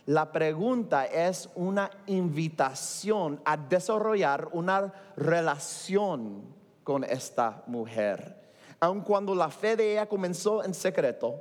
La 0.07 0.31
pregunta 0.31 1.07
es 1.07 1.49
una 1.55 1.91
invitación 2.07 3.41
a 3.45 3.57
desarrollar 3.57 4.49
una 4.53 4.93
relación 5.17 6.43
con 6.83 7.05
esta 7.05 7.63
mujer. 7.67 8.43
Aun 8.81 9.01
cuando 9.01 9.35
la 9.35 9.49
fe 9.49 9.77
de 9.77 9.93
ella 9.93 10.07
comenzó 10.07 10.63
en 10.63 10.75
secreto, 10.75 11.41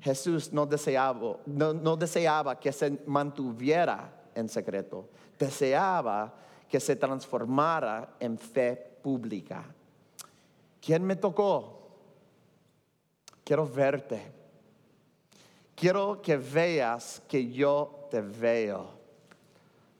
Jesús 0.00 0.52
no 0.52 0.66
deseaba, 0.66 1.36
no 1.46 1.96
deseaba 1.96 2.58
que 2.58 2.72
se 2.72 2.98
mantuviera 3.06 4.12
en 4.34 4.48
secreto. 4.48 5.08
Deseaba 5.38 6.34
que 6.68 6.80
se 6.80 6.96
transformara 6.96 8.14
en 8.18 8.38
fe 8.38 8.98
pública. 9.02 9.64
¿Quién 10.80 11.04
me 11.04 11.16
tocó? 11.16 11.85
Quiero 13.46 13.64
verte. 13.64 14.20
Quiero 15.76 16.20
que 16.20 16.36
veas 16.36 17.22
que 17.28 17.48
yo 17.48 18.08
te 18.10 18.20
veo. 18.20 18.88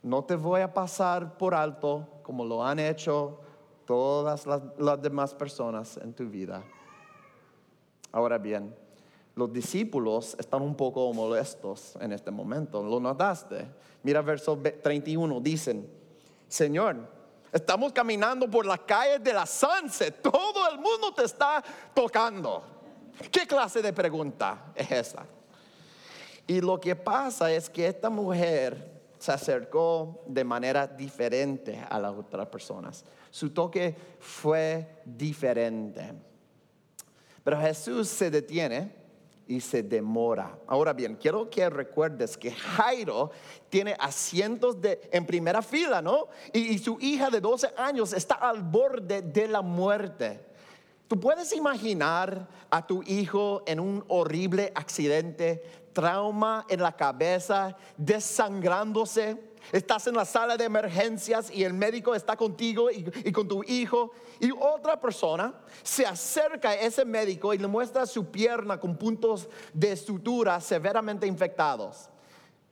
No 0.02 0.24
te 0.24 0.34
voy 0.34 0.62
a 0.62 0.74
pasar 0.74 1.38
por 1.38 1.54
alto 1.54 2.08
como 2.24 2.44
lo 2.44 2.66
han 2.66 2.80
hecho 2.80 3.38
todas 3.84 4.46
las, 4.46 5.00
demás 5.00 5.32
personas 5.32 5.96
en 5.98 6.12
tu 6.12 6.24
vida. 6.28 6.64
Ahora 8.10 8.36
bien, 8.36 8.74
los 9.36 9.52
discípulos 9.52 10.34
están 10.40 10.62
un 10.62 10.74
poco 10.74 11.12
molestos 11.12 11.94
en 12.00 12.10
este 12.10 12.32
momento. 12.32 12.82
¿Lo 12.82 12.98
notaste? 12.98 13.64
Mira 14.02 14.22
verso 14.22 14.58
31, 14.58 15.40
dicen, 15.40 15.88
Señor, 16.48 16.96
estamos 17.52 17.92
caminando 17.92 18.50
por 18.50 18.66
las 18.66 18.80
calles 18.80 19.22
de 19.22 19.32
la 19.32 19.46
Sunset, 19.46 20.20
todo 20.20 20.68
el 20.68 20.80
mundo 20.80 21.14
te 21.14 21.22
está 21.22 21.62
tocando. 21.94 22.75
¿Qué 23.30 23.46
clase 23.46 23.82
de 23.82 23.92
pregunta 23.92 24.72
es 24.74 24.90
esa? 24.90 25.26
Y 26.46 26.60
lo 26.60 26.78
que 26.78 26.94
pasa 26.94 27.50
es 27.52 27.68
que 27.68 27.86
esta 27.86 28.08
mujer 28.08 28.96
se 29.18 29.32
acercó 29.32 30.22
de 30.26 30.44
manera 30.44 30.86
diferente 30.86 31.82
a 31.88 31.98
las 31.98 32.12
otras 32.12 32.46
personas. 32.48 33.04
Su 33.30 33.50
toque 33.50 33.94
fue 34.20 35.00
diferente. 35.04 36.12
Pero 37.42 37.60
Jesús 37.60 38.08
se 38.08 38.30
detiene 38.30 38.92
y 39.48 39.60
se 39.60 39.82
demora. 39.82 40.58
Ahora 40.66 40.92
bien, 40.92 41.16
quiero 41.16 41.48
que 41.48 41.68
recuerdes 41.70 42.36
que 42.36 42.52
Jairo 42.52 43.30
tiene 43.68 43.96
asientos 43.98 44.80
de, 44.80 45.08
en 45.12 45.24
primera 45.24 45.62
fila, 45.62 46.02
¿no? 46.02 46.28
Y, 46.52 46.74
y 46.74 46.78
su 46.78 46.98
hija 47.00 47.30
de 47.30 47.40
12 47.40 47.72
años 47.76 48.12
está 48.12 48.34
al 48.34 48.62
borde 48.62 49.22
de 49.22 49.48
la 49.48 49.62
muerte. 49.62 50.55
¿Tú 51.08 51.20
puedes 51.20 51.52
imaginar 51.52 52.48
a 52.68 52.84
tu 52.84 53.02
hijo 53.04 53.62
en 53.66 53.78
un 53.78 54.04
horrible 54.08 54.72
accidente, 54.74 55.62
trauma 55.92 56.66
en 56.68 56.82
la 56.82 56.96
cabeza, 56.96 57.76
desangrándose? 57.96 59.54
Estás 59.70 60.08
en 60.08 60.14
la 60.14 60.24
sala 60.24 60.56
de 60.56 60.64
emergencias 60.64 61.50
y 61.52 61.62
el 61.62 61.74
médico 61.74 62.14
está 62.14 62.36
contigo 62.36 62.90
y, 62.90 63.30
con 63.30 63.46
tu 63.46 63.62
hijo. 63.64 64.10
Y 64.40 64.50
otra 64.50 65.00
persona 65.00 65.54
se 65.84 66.04
acerca 66.04 66.70
a 66.70 66.74
ese 66.74 67.04
médico 67.04 67.54
y 67.54 67.58
le 67.58 67.68
muestra 67.68 68.04
su 68.04 68.26
pierna 68.26 68.80
con 68.80 68.96
puntos 68.96 69.48
de 69.72 69.96
sutura 69.96 70.60
severamente 70.60 71.26
infectados. 71.26 72.08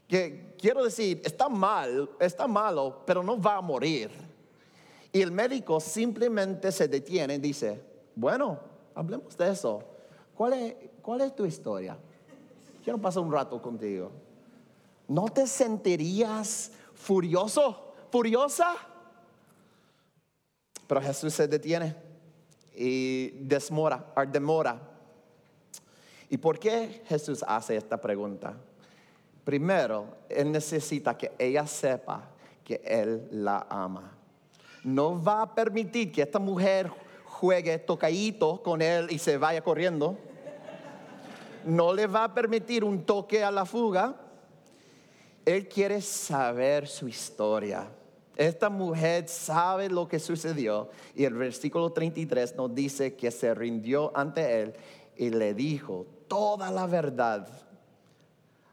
Que 0.09 0.55
quiero 0.59 0.85
decir, 0.85 1.23
está 1.25 1.49
mal, 1.49 2.11
está 2.19 2.49
malo, 2.49 3.03
pero 3.07 3.23
no 3.23 3.41
va 3.41 3.57
a 3.57 3.61
morir. 3.61 4.11
Y 5.13 5.23
el 5.23 5.31
médico 5.31 5.79
simplemente 5.79 6.73
se 6.73 6.89
detiene 6.89 7.37
y 7.37 7.39
dice, 7.39 7.94
bueno, 8.15 8.59
hablemos 8.95 9.37
de 9.37 9.51
eso. 9.51 9.83
¿Cuál 10.35 10.53
es, 11.21 11.37
tu 11.37 11.45
historia? 11.45 11.97
Quiero 12.83 12.99
pasar 12.99 13.23
un 13.23 13.33
rato 13.33 13.61
contigo. 13.61 14.11
¿No 15.07 15.27
te 15.27 15.47
sentirías 15.47 16.73
furioso, 16.95 17.95
furiosa. 18.11 18.75
Pero 20.87 21.01
Jesús 21.01 21.35
se 21.35 21.49
detiene 21.49 21.95
y 22.75 23.31
desmora, 23.41 24.13
demora. 24.31 24.81
¿Y 26.31 26.39
por 26.39 26.59
qué 26.59 27.03
Jesús 27.07 27.45
hace 27.47 27.77
esta 27.77 28.01
pregunta? 28.01 28.55
Primero, 29.45 30.07
Él 30.29 30.51
necesita 30.51 31.17
que 31.17 31.33
ella 31.39 31.67
sepa 31.67 32.31
que 32.65 32.81
Él 32.85 33.29
la 33.31 33.67
ama. 33.69 34.13
No 34.83 35.23
va 35.23 35.43
a 35.43 35.55
permitir 35.55 36.11
que 36.11 36.23
esta 36.23 36.39
mujer 36.39 36.91
juegue 37.45 37.79
tocadito 37.79 38.63
con 38.63 38.81
Él 38.81 39.09
y 39.11 39.19
se 39.19 39.37
vaya 39.37 39.61
corriendo. 39.61 40.17
No 41.67 41.93
le 41.93 42.07
va 42.07 42.25
a 42.25 42.35
permitir 42.35 42.83
un 42.85 43.05
toque 43.05 43.45
a 43.45 43.51
la 43.51 43.67
fuga 43.67 44.17
Él 45.45 45.69
quiere 45.69 46.01
saber 46.01 46.89
su 46.89 47.07
historia. 47.07 47.87
Esta 48.35 48.71
mujer 48.71 49.29
sabe 49.29 49.91
lo 49.91 50.09
que 50.09 50.19
sucedió 50.19 50.89
y 51.15 51.25
el 51.25 51.35
versículo 51.35 51.93
33 51.93 52.57
nos 52.57 52.75
dice 52.75 53.15
que 53.15 53.31
se 53.31 53.55
rindió 53.55 54.11
ante 54.17 54.61
él 54.61 54.75
y 55.17 55.29
le 55.29 55.53
dijo 55.53 56.07
toda 56.27 56.71
la 56.71 56.87
verdad. 56.87 57.47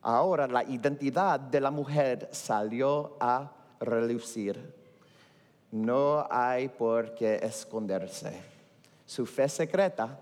Ahora 0.01 0.47
la 0.47 0.63
identidad 0.63 1.41
de 1.41 1.59
la 1.59 1.71
mujer 1.71 2.29
salió 2.31 3.17
a 3.19 3.51
relucir. 3.81 4.73
No 5.71 6.25
hay 6.31 6.69
por 6.69 7.13
qué 7.13 7.35
esconderse. 7.35 8.50
Su 9.11 9.25
fe 9.25 9.49
secreta 9.49 10.17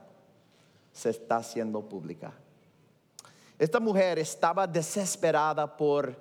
se 0.92 1.12
está 1.12 1.38
haciendo 1.38 1.80
pública. 1.82 2.34
Esta 3.60 3.80
mujer 3.80 4.18
estaba 4.18 4.66
desesperada 4.66 5.78
por 5.78 6.16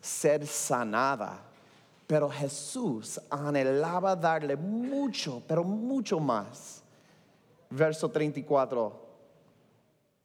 ser 0.00 0.46
sanada 0.46 1.52
pero 2.12 2.28
Jesús 2.28 3.18
anhelaba 3.30 4.14
darle 4.14 4.54
mucho, 4.54 5.42
pero 5.48 5.64
mucho 5.64 6.20
más. 6.20 6.82
Verso 7.70 8.10
34. 8.10 9.08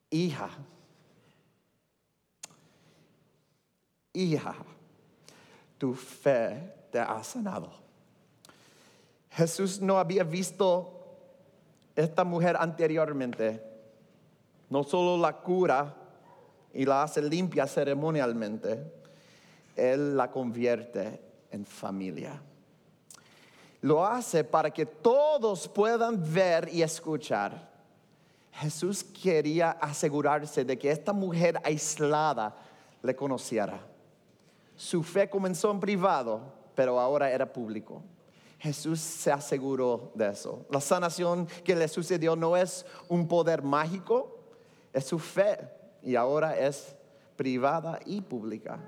Hija. 0.09 0.49
Hija, 4.11 4.53
tu 5.77 5.93
fe 5.93 6.73
te 6.91 6.99
ha 6.99 7.23
sanado. 7.23 7.71
Jesús 9.31 9.79
no 9.79 9.97
había 9.97 10.25
visto 10.25 10.96
esta 11.97 12.23
mujer 12.23 12.55
anteriormente. 12.59 13.61
No 14.69 14.83
solo 14.83 15.21
la 15.21 15.33
cura 15.33 15.95
y 16.73 16.85
la 16.85 17.03
hace 17.03 17.21
limpia 17.21 17.65
ceremonialmente, 17.65 18.93
Él 19.75 20.15
la 20.15 20.29
convierte 20.29 21.19
en 21.51 21.65
familia. 21.65 22.39
Lo 23.81 24.05
hace 24.05 24.43
para 24.43 24.69
que 24.69 24.85
todos 24.85 25.67
puedan 25.67 26.21
ver 26.33 26.69
y 26.71 26.83
escuchar. 26.83 27.67
Jesús 28.51 29.03
quería 29.03 29.71
asegurarse 29.71 30.65
de 30.65 30.77
que 30.77 30.91
esta 30.91 31.13
mujer 31.13 31.59
aislada 31.63 32.55
le 33.01 33.15
conociera. 33.15 33.79
Su 34.75 35.01
fe 35.01 35.29
comenzó 35.29 35.71
en 35.71 35.79
privado, 35.79 36.41
pero 36.75 36.99
ahora 36.99 37.31
era 37.31 37.51
público. 37.51 38.03
Jesús 38.59 38.99
se 38.99 39.31
aseguró 39.31 40.11
de 40.15 40.29
eso. 40.29 40.65
La 40.69 40.81
sanación 40.81 41.47
que 41.63 41.75
le 41.75 41.87
sucedió 41.87 42.35
no 42.35 42.57
es 42.57 42.85
un 43.07 43.27
poder 43.27 43.61
mágico, 43.61 44.39
es 44.93 45.05
su 45.05 45.19
fe 45.19 45.57
y 46.01 46.15
ahora 46.15 46.57
es 46.57 46.95
privada 47.35 47.99
y 48.05 48.21
pública. 48.21 48.79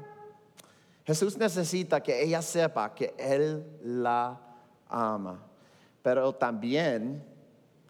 Jesús 1.05 1.37
necesita 1.37 2.01
que 2.01 2.23
ella 2.23 2.41
sepa 2.41 2.93
que 2.93 3.13
Él 3.17 3.65
la 3.83 4.39
ama, 4.87 5.43
pero 6.01 6.33
también 6.33 7.23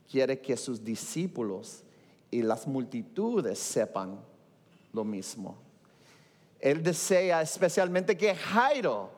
quiere 0.10 0.40
que 0.40 0.58
sus 0.58 0.84
discípulos 0.84 1.84
y 2.32 2.42
las 2.42 2.68
multitudes 2.68 3.60
sepan 3.60 4.20
lo 4.94 5.04
mismo. 5.04 5.58
Él 6.60 6.84
desea 6.84 7.42
especialmente 7.42 8.18
que 8.18 8.36
Jairo 8.36 9.10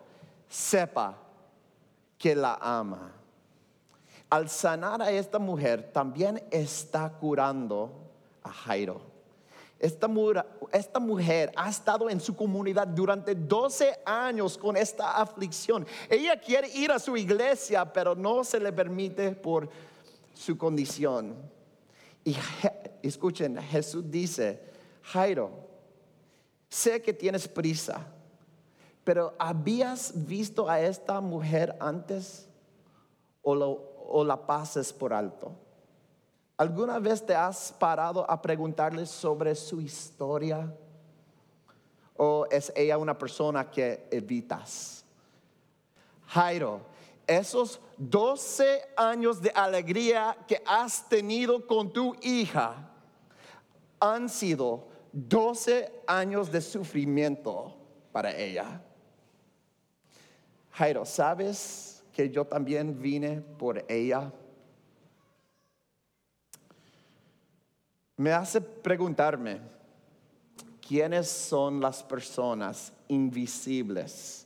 sepa 0.48 1.18
que 2.22 2.36
la 2.36 2.54
ama. 2.62 3.12
Al 4.30 4.48
sanar 4.48 5.02
a 5.02 5.12
esta 5.12 5.40
mujer, 5.40 5.92
también 5.92 6.42
está 6.52 7.10
curando 7.10 7.92
a 8.44 8.52
Jairo. 8.52 9.02
Esta, 9.80 10.08
mujer 11.00 11.52
ha 11.56 11.68
estado 11.68 12.08
en 12.08 12.20
su 12.20 12.36
comunidad 12.36 12.86
durante 12.86 13.34
12 13.34 14.02
años 14.06 14.56
con 14.56 14.78
esta 14.78 15.20
aflicción. 15.20 15.88
Ella 16.08 16.40
quiere 16.40 16.70
ir 16.70 16.92
a 16.92 17.00
su 17.00 17.18
iglesia, 17.18 17.92
pero 17.92 18.14
no 18.14 18.44
se 18.44 18.60
le 18.60 18.72
permite 18.72 19.32
por 19.32 19.68
su 20.36 20.56
condición. 20.56 21.36
Y 22.24 22.36
escuchen, 23.02 23.58
Jesús 23.58 24.04
dice, 24.12 24.62
Jairo, 25.02 25.50
sé 26.70 27.02
que 27.02 27.14
tienes 27.14 27.48
prisa, 27.48 28.06
pero 29.12 29.34
¿habías 29.38 30.14
visto 30.26 30.70
a 30.70 30.80
esta 30.80 31.20
mujer 31.20 31.76
antes 31.82 32.48
o, 33.42 34.24
la 34.24 34.48
pases 34.48 34.94
por 34.94 35.12
alto? 35.12 35.52
¿Alguna 36.56 36.98
vez 36.98 37.26
te 37.26 37.36
has 37.36 37.74
parado 37.78 38.26
a 38.32 38.42
preguntarle 38.42 39.06
sobre 39.06 39.54
su 39.54 39.82
historia? 39.82 40.74
¿O 42.16 42.48
es 42.50 42.72
ella 42.74 42.98
una 42.98 43.18
persona 43.18 43.70
que 43.70 44.08
evitas? 44.12 45.04
Jairo, 46.28 46.80
esos 47.28 47.82
12 47.98 48.94
años 48.96 49.42
de 49.42 49.50
alegría 49.50 50.38
que 50.48 50.64
has 50.66 51.10
tenido 51.10 51.68
con 51.68 51.92
tu 51.92 52.16
hija 52.22 52.90
han 54.00 54.30
sido 54.30 54.88
12 55.12 56.04
años 56.08 56.50
de 56.50 56.62
sufrimiento 56.62 57.76
para 58.14 58.34
ella. 58.34 58.82
Jairo, 60.72 61.06
¿sabes 61.06 62.04
que 62.14 62.30
yo 62.30 62.46
también 62.46 63.02
vine 63.02 63.42
por 63.42 63.86
ella? 63.90 64.32
me 68.22 68.32
hace 68.32 68.62
preguntarme, 68.62 69.60
¿quiénes 70.80 71.28
son 71.28 71.82
las 71.82 72.04
personas 72.04 72.94
invisibles 73.08 74.46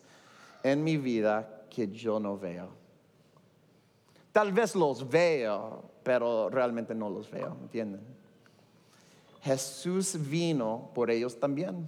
en 0.64 0.82
mi 0.82 0.96
vida 0.96 1.66
que 1.70 1.90
yo 1.90 2.18
no 2.18 2.38
veo? 2.38 2.70
Tal 4.32 4.54
vez 4.54 4.76
los 4.76 5.10
veo, 5.10 5.84
pero 6.04 6.50
realmente 6.50 6.96
no 6.96 7.10
los 7.10 7.30
veo, 7.30 7.58
¿entienden? 7.64 8.00
Jesús 9.42 10.18
vino 10.30 10.90
por 10.96 11.12
ellos 11.12 11.38
también. 11.38 11.86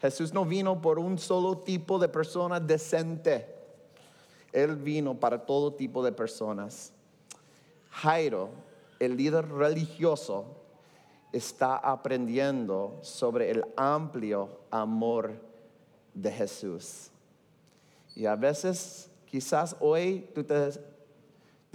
Jesús 0.00 0.32
no 0.32 0.44
vino 0.44 0.80
por 0.80 0.98
un 0.98 1.18
solo 1.18 1.58
tipo 1.58 1.98
de 1.98 2.08
persona 2.08 2.60
decente. 2.60 3.46
Él 4.52 4.76
vino 4.76 5.14
para 5.14 5.44
todo 5.44 5.72
tipo 5.72 6.04
de 6.04 6.12
personas. 6.12 6.92
Jairo, 7.90 8.50
el 9.00 9.16
líder 9.16 9.48
religioso, 9.48 10.44
está 11.32 11.76
aprendiendo 11.76 12.98
sobre 13.02 13.50
el 13.50 13.64
amplio 13.76 14.60
amor 14.70 15.34
de 16.14 16.32
Jesús. 16.32 17.10
Y 18.14 18.26
a 18.26 18.34
veces, 18.34 19.10
quizás 19.26 19.76
hoy 19.80 20.28
tú 20.34 20.44
te, 20.44 20.70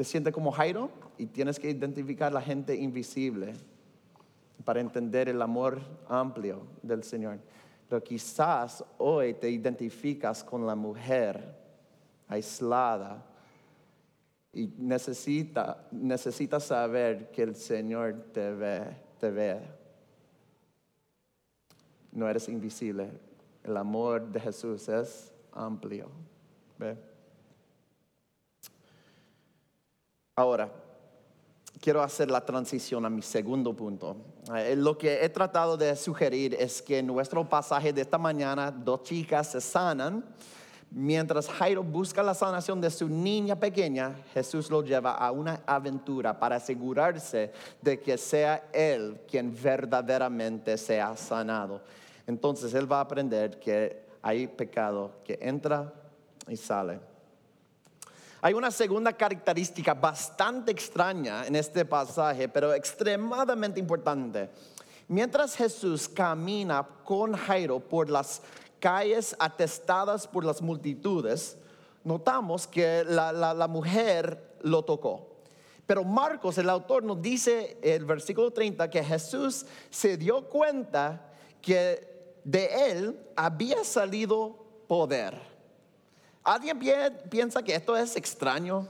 sientes 0.04 0.34
como 0.34 0.52
Jairo 0.52 0.90
y 1.18 1.28
tienes 1.28 1.60
que 1.60 1.70
identificar 1.70 2.34
la 2.34 2.42
gente 2.42 2.76
invisible 2.76 3.54
para 4.66 4.82
entender 4.82 5.30
el 5.30 5.42
amor 5.42 5.80
amplio 6.10 6.64
del 6.82 7.04
Señor. 7.04 7.38
Pero 7.94 8.04
quizás 8.04 8.84
hoy 8.98 9.36
te 9.36 9.48
identificas 9.52 10.44
con 10.44 10.66
la 10.66 10.74
mujer 10.74 11.56
aislada 12.28 13.24
y 14.52 14.66
necesita, 14.80 15.86
necesitas 15.92 16.64
saber 16.64 17.30
que 17.30 17.44
el 17.44 17.56
Señor 17.56 18.32
te 18.34 18.50
ve 18.50 18.98
te 19.20 19.30
ve. 19.30 19.62
No 22.14 22.28
eres 22.28 22.50
invisible. 22.50 23.12
El 23.64 23.78
amor 23.78 24.28
de 24.28 24.40
Jesús 24.40 24.90
es 24.90 25.32
amplio. 25.52 26.10
Ahora, 30.36 30.72
quiero 31.84 32.02
hacer 32.02 32.32
la 32.32 32.46
transición 32.46 33.06
a 33.06 33.10
mi 33.10 33.22
segundo 33.22 33.76
punto. 33.76 34.16
Eh, 34.56 34.74
lo 34.78 34.98
que 34.98 35.26
he 35.26 35.28
tratado 35.28 35.76
de 35.76 35.94
sugerir 35.98 36.56
es 36.58 36.82
que 36.82 37.00
en 37.00 37.08
nuestro 37.08 37.48
pasaje 37.50 37.92
de 37.92 38.02
esta 38.02 38.18
mañana 38.18 38.72
dos 38.72 39.04
chicas 39.04 39.52
se 39.52 39.60
sanan 39.60 40.24
Mientras 40.96 41.50
Jairo 41.50 41.82
busca 41.84 42.22
la 42.22 42.36
sanación 42.36 42.80
de 42.80 42.92
su 42.92 43.10
niña 43.10 43.60
pequeña, 43.60 44.14
Jesús 44.32 44.70
lo 44.70 44.84
lleva 44.84 45.14
a 45.14 45.32
una 45.32 45.64
aventura 45.66 46.38
para 46.38 46.58
asegurarse 46.58 47.52
de 47.82 48.00
que 48.00 48.16
sea 48.16 48.70
Él 48.72 49.20
quien 49.28 49.56
verdaderamente 49.60 50.78
sea 50.78 51.18
sanado. 51.18 51.82
Entonces 52.28 52.76
Él 52.76 52.92
va 52.92 53.00
a 53.00 53.02
aprender 53.02 53.60
que 53.60 54.06
hay 54.22 54.46
pecado 54.46 55.14
que 55.24 55.40
entra 55.42 55.92
y 56.48 56.58
sale. 56.58 57.00
Hay 58.46 58.54
una 58.54 58.72
segunda 58.72 59.14
característica 59.14 59.94
bastante 59.94 60.70
extraña 60.70 61.48
en 61.48 61.56
este 61.56 61.86
pasaje, 61.86 62.50
pero 62.50 62.74
extremadamente 62.74 63.80
importante. 63.80 64.50
Mientras 65.08 65.56
Jesús 65.56 66.10
camina 66.10 66.86
con 67.06 67.38
Jairo 67.38 67.80
por 67.80 68.10
las 68.10 68.42
calles 68.82 69.34
atestadas 69.40 70.28
por 70.28 70.44
las 70.44 70.62
multitudes, 70.62 71.56
notamos 72.04 72.68
que 72.68 73.06
la, 73.06 73.66
mujer 73.70 74.58
lo 74.62 74.84
tocó. 74.84 75.38
Pero 75.88 76.04
Marcos, 76.04 76.58
el 76.58 76.70
autor, 76.70 77.06
nos 77.06 77.22
dice 77.22 77.78
el 77.82 78.04
versículo 78.04 78.52
30 78.52 78.90
que 78.90 79.06
Jesús 79.06 79.66
se 79.90 80.18
dio 80.18 80.50
cuenta 80.50 81.32
que 81.62 82.36
de 82.44 82.92
él 82.92 83.18
había 83.38 83.86
salido 83.86 84.84
poder. 84.90 85.53
¿Alguien 86.44 86.78
pi- 86.80 86.92
piensa 87.30 87.62
que 87.64 87.74
esto 87.76 87.96
es 87.96 88.16
extraño? 88.16 88.88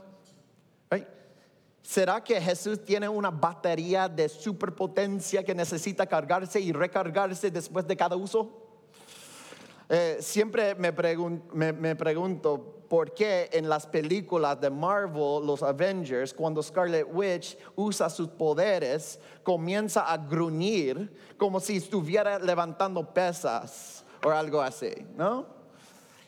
¿Será 1.82 2.24
que 2.24 2.40
Jesús 2.40 2.82
tiene 2.82 3.06
una 3.08 3.30
batería 3.30 4.08
de 4.08 4.28
superpotencia 4.30 5.44
que 5.44 5.54
necesita 5.54 6.06
cargarse 6.06 6.58
y 6.58 6.72
recargarse 6.72 7.50
después 7.50 7.86
de 7.86 7.94
cada 7.94 8.16
uso? 8.16 8.50
Eh, 9.90 10.16
siempre 10.20 10.74
me, 10.76 10.96
pregun- 10.96 11.42
me 11.52 11.94
pregunto 11.94 12.84
por 12.88 13.12
qué 13.12 13.50
en 13.52 13.68
las 13.68 13.86
películas 13.86 14.58
de 14.62 14.70
Marvel, 14.70 15.44
los 15.46 15.62
Avengers, 15.62 16.32
cuando 16.32 16.62
Scarlet 16.62 17.06
Witch 17.12 17.58
usa 17.76 18.08
sus 18.08 18.28
poderes, 18.28 19.20
comienza 19.42 20.10
a 20.10 20.16
gruñir 20.16 21.14
como 21.36 21.60
si 21.60 21.76
estuviera 21.76 22.38
levantando 22.38 23.12
pesas 23.12 24.06
o 24.24 24.30
algo 24.30 24.62
así, 24.62 24.90
¿no? 25.16 25.53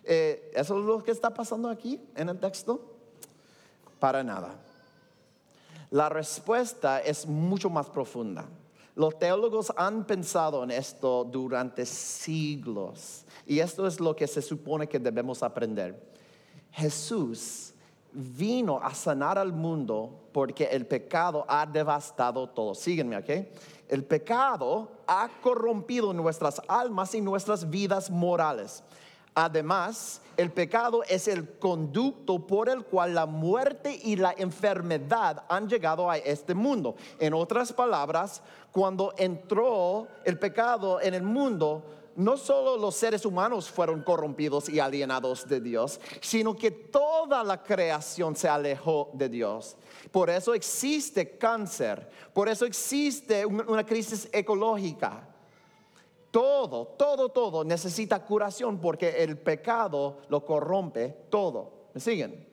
Eh, 0.08 0.52
¿Eso 0.54 0.78
es 0.78 0.84
lo 0.84 1.02
que 1.02 1.10
está 1.10 1.34
pasando 1.34 1.68
aquí 1.68 2.00
en 2.14 2.28
el 2.28 2.38
texto? 2.38 2.80
Para 3.98 4.22
nada. 4.22 4.54
La 5.90 6.08
respuesta 6.08 7.00
es 7.00 7.26
mucho 7.26 7.68
más 7.68 7.90
profunda. 7.90 8.44
Los 8.94 9.18
teólogos 9.18 9.72
han 9.76 10.04
pensado 10.04 10.62
en 10.64 10.70
esto 10.70 11.24
durante 11.24 11.84
siglos 11.84 13.24
y 13.46 13.58
esto 13.58 13.86
es 13.86 14.00
lo 14.00 14.16
que 14.16 14.26
se 14.26 14.40
supone 14.40 14.86
que 14.86 14.98
debemos 14.98 15.42
aprender. 15.42 16.14
Jesús 16.70 17.74
vino 18.12 18.78
a 18.82 18.94
sanar 18.94 19.38
al 19.38 19.52
mundo 19.52 20.28
porque 20.32 20.64
el 20.64 20.86
pecado 20.86 21.44
ha 21.48 21.66
devastado 21.66 22.48
todo. 22.48 22.74
Síguenme, 22.74 23.18
¿ok? 23.18 23.30
El 23.88 24.04
pecado 24.04 24.88
ha 25.06 25.28
corrompido 25.42 26.12
nuestras 26.12 26.62
almas 26.66 27.14
y 27.14 27.20
nuestras 27.20 27.68
vidas 27.68 28.10
morales. 28.10 28.82
Además, 29.38 30.22
el 30.38 30.50
pecado 30.50 31.02
es 31.06 31.28
el 31.28 31.58
conducto 31.58 32.46
por 32.46 32.70
el 32.70 32.84
cual 32.84 33.14
la 33.14 33.26
muerte 33.26 34.00
y 34.02 34.16
la 34.16 34.34
enfermedad 34.36 35.44
han 35.50 35.68
llegado 35.68 36.10
a 36.10 36.16
este 36.16 36.54
mundo. 36.54 36.96
En 37.18 37.34
otras 37.34 37.70
palabras, 37.70 38.40
cuando 38.72 39.12
entró 39.18 40.08
el 40.24 40.38
pecado 40.38 41.02
en 41.02 41.12
el 41.12 41.22
mundo, 41.22 41.84
no 42.16 42.38
solo 42.38 42.78
los 42.78 42.94
seres 42.96 43.26
humanos 43.26 43.68
fueron 43.70 44.02
corrompidos 44.02 44.70
y 44.70 44.80
alienados 44.80 45.46
de 45.46 45.60
Dios, 45.60 46.00
sino 46.22 46.56
que 46.56 46.70
toda 46.70 47.44
la 47.44 47.62
creación 47.62 48.34
se 48.36 48.48
alejó 48.48 49.10
de 49.12 49.28
Dios. 49.28 49.76
Por 50.10 50.30
eso 50.30 50.54
existe 50.54 51.36
cáncer, 51.36 52.08
por 52.32 52.48
eso 52.48 52.64
existe 52.64 53.44
un- 53.44 53.68
una 53.68 53.84
crisis 53.84 54.30
ecológica. 54.32 55.28
Todo, 56.36 56.88
todo, 56.98 57.30
todo 57.30 57.64
necesita 57.64 58.22
curación 58.22 58.78
porque 58.78 59.22
el 59.24 59.38
pecado 59.38 60.18
lo 60.28 60.44
corrompe 60.44 61.08
todo. 61.30 61.88
¿Me 61.94 62.00
siguen? 62.02 62.46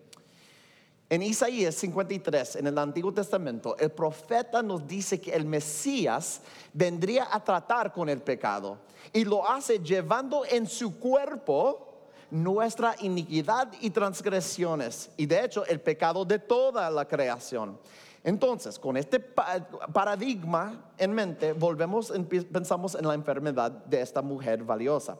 En 1.09 1.21
Isaías 1.21 1.75
53, 1.75 2.55
en 2.55 2.67
el 2.67 2.77
Antiguo 2.77 3.13
Testamento, 3.13 3.75
el 3.77 3.91
profeta 3.91 4.63
nos 4.63 4.87
dice 4.87 5.19
que 5.19 5.35
el 5.35 5.43
Mesías 5.43 6.39
vendría 6.71 7.27
a 7.29 7.43
tratar 7.43 7.91
con 7.91 8.07
el 8.07 8.21
pecado 8.21 8.77
y 9.11 9.25
lo 9.25 9.45
hace 9.45 9.79
llevando 9.79 10.45
en 10.45 10.65
su 10.65 10.97
cuerpo 10.97 12.05
nuestra 12.31 12.95
iniquidad 13.01 13.67
y 13.81 13.89
transgresiones 13.89 15.09
y 15.17 15.25
de 15.25 15.43
hecho 15.43 15.65
el 15.65 15.81
pecado 15.81 16.23
de 16.23 16.39
toda 16.39 16.89
la 16.89 17.05
creación. 17.05 17.77
Entonces, 18.23 18.79
con 18.79 18.95
este 18.95 19.19
pa- 19.19 19.67
paradigma 19.91 20.91
en 20.97 21.13
mente, 21.13 21.51
volvemos, 21.53 22.09
en- 22.11 22.25
pensamos 22.25 22.95
en 22.95 23.05
la 23.07 23.13
enfermedad 23.13 23.71
de 23.71 24.01
esta 24.01 24.21
mujer 24.21 24.63
valiosa. 24.63 25.17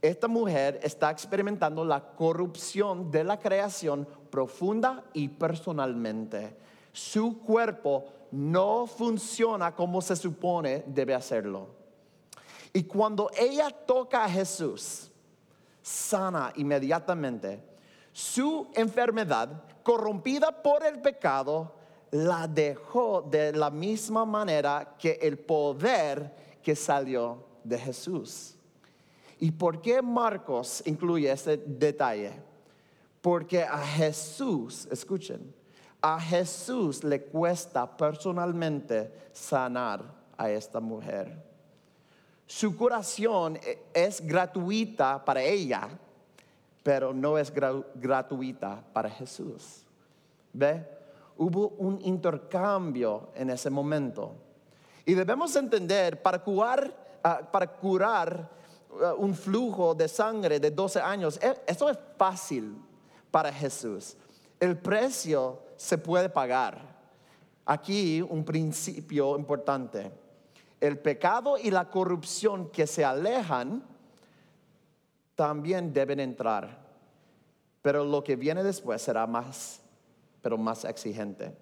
Esta 0.00 0.28
mujer 0.28 0.80
está 0.82 1.10
experimentando 1.10 1.84
la 1.84 2.00
corrupción 2.14 3.10
de 3.10 3.22
la 3.22 3.38
creación 3.38 4.08
profunda 4.30 5.04
y 5.12 5.28
personalmente. 5.28 6.56
Su 6.92 7.38
cuerpo 7.40 8.06
no 8.32 8.86
funciona 8.86 9.74
como 9.74 10.00
se 10.00 10.16
supone 10.16 10.82
debe 10.86 11.14
hacerlo. 11.14 11.68
Y 12.72 12.84
cuando 12.84 13.30
ella 13.36 13.68
toca 13.70 14.24
a 14.24 14.28
Jesús, 14.30 15.10
sana 15.82 16.52
inmediatamente. 16.56 17.62
Su 18.10 18.68
enfermedad, 18.74 19.64
corrompida 19.82 20.62
por 20.62 20.84
el 20.84 21.00
pecado, 21.00 21.74
la 22.12 22.46
dejó 22.46 23.22
de 23.22 23.52
la 23.52 23.70
misma 23.70 24.24
manera 24.24 24.94
que 24.98 25.18
el 25.20 25.38
poder 25.38 26.58
que 26.62 26.76
salió 26.76 27.42
de 27.64 27.78
Jesús. 27.78 28.54
¿Y 29.40 29.50
por 29.50 29.80
qué 29.80 30.00
Marcos 30.02 30.82
incluye 30.86 31.32
ese 31.32 31.56
detalle? 31.56 32.32
Porque 33.20 33.62
a 33.62 33.78
Jesús, 33.78 34.86
escuchen, 34.90 35.54
a 36.00 36.20
Jesús 36.20 37.02
le 37.02 37.22
cuesta 37.22 37.96
personalmente 37.96 39.10
sanar 39.32 40.02
a 40.36 40.50
esta 40.50 40.80
mujer. 40.80 41.42
Su 42.46 42.76
curación 42.76 43.56
e- 43.56 43.78
es 43.94 44.20
gratuita 44.20 45.24
para 45.24 45.42
ella, 45.42 45.88
pero 46.82 47.14
no 47.14 47.38
es 47.38 47.54
gra- 47.54 47.84
gratuita 47.94 48.84
para 48.92 49.08
Jesús. 49.08 49.84
¿Ve? 50.52 50.84
Hubo 51.42 51.70
un 51.78 51.98
intercambio 52.04 53.30
en 53.34 53.50
ese 53.50 53.68
momento. 53.68 54.36
Y 55.04 55.14
debemos 55.14 55.56
entender, 55.56 56.22
para 56.22 56.38
curar, 56.38 57.18
ah, 57.24 57.40
para 57.50 57.66
curar 57.66 58.48
ah, 59.02 59.14
un 59.18 59.34
flujo 59.34 59.92
de 59.92 60.06
sangre 60.06 60.60
de 60.60 60.70
12 60.70 61.00
años, 61.00 61.40
e- 61.42 61.60
eso 61.66 61.90
es 61.90 61.98
fácil 62.16 62.76
para 63.32 63.52
Jesús. 63.52 64.16
El 64.60 64.78
precio 64.78 65.58
se 65.74 65.98
puede 65.98 66.28
pagar. 66.28 66.78
Aquí 67.66 68.22
un 68.22 68.44
principio 68.44 69.36
importante. 69.36 70.12
El 70.80 70.96
pecado 71.00 71.58
y 71.58 71.72
la 71.72 71.90
corrupción 71.90 72.70
que 72.70 72.86
se 72.86 73.04
alejan 73.04 73.82
también 75.34 75.92
deben 75.92 76.20
entrar. 76.20 76.86
Pero 77.82 78.04
lo 78.04 78.22
que 78.22 78.36
viene 78.36 78.62
después 78.62 79.02
será 79.02 79.26
más, 79.26 79.81
pero 80.42 80.58
más 80.58 80.84
exigente. 80.84 81.54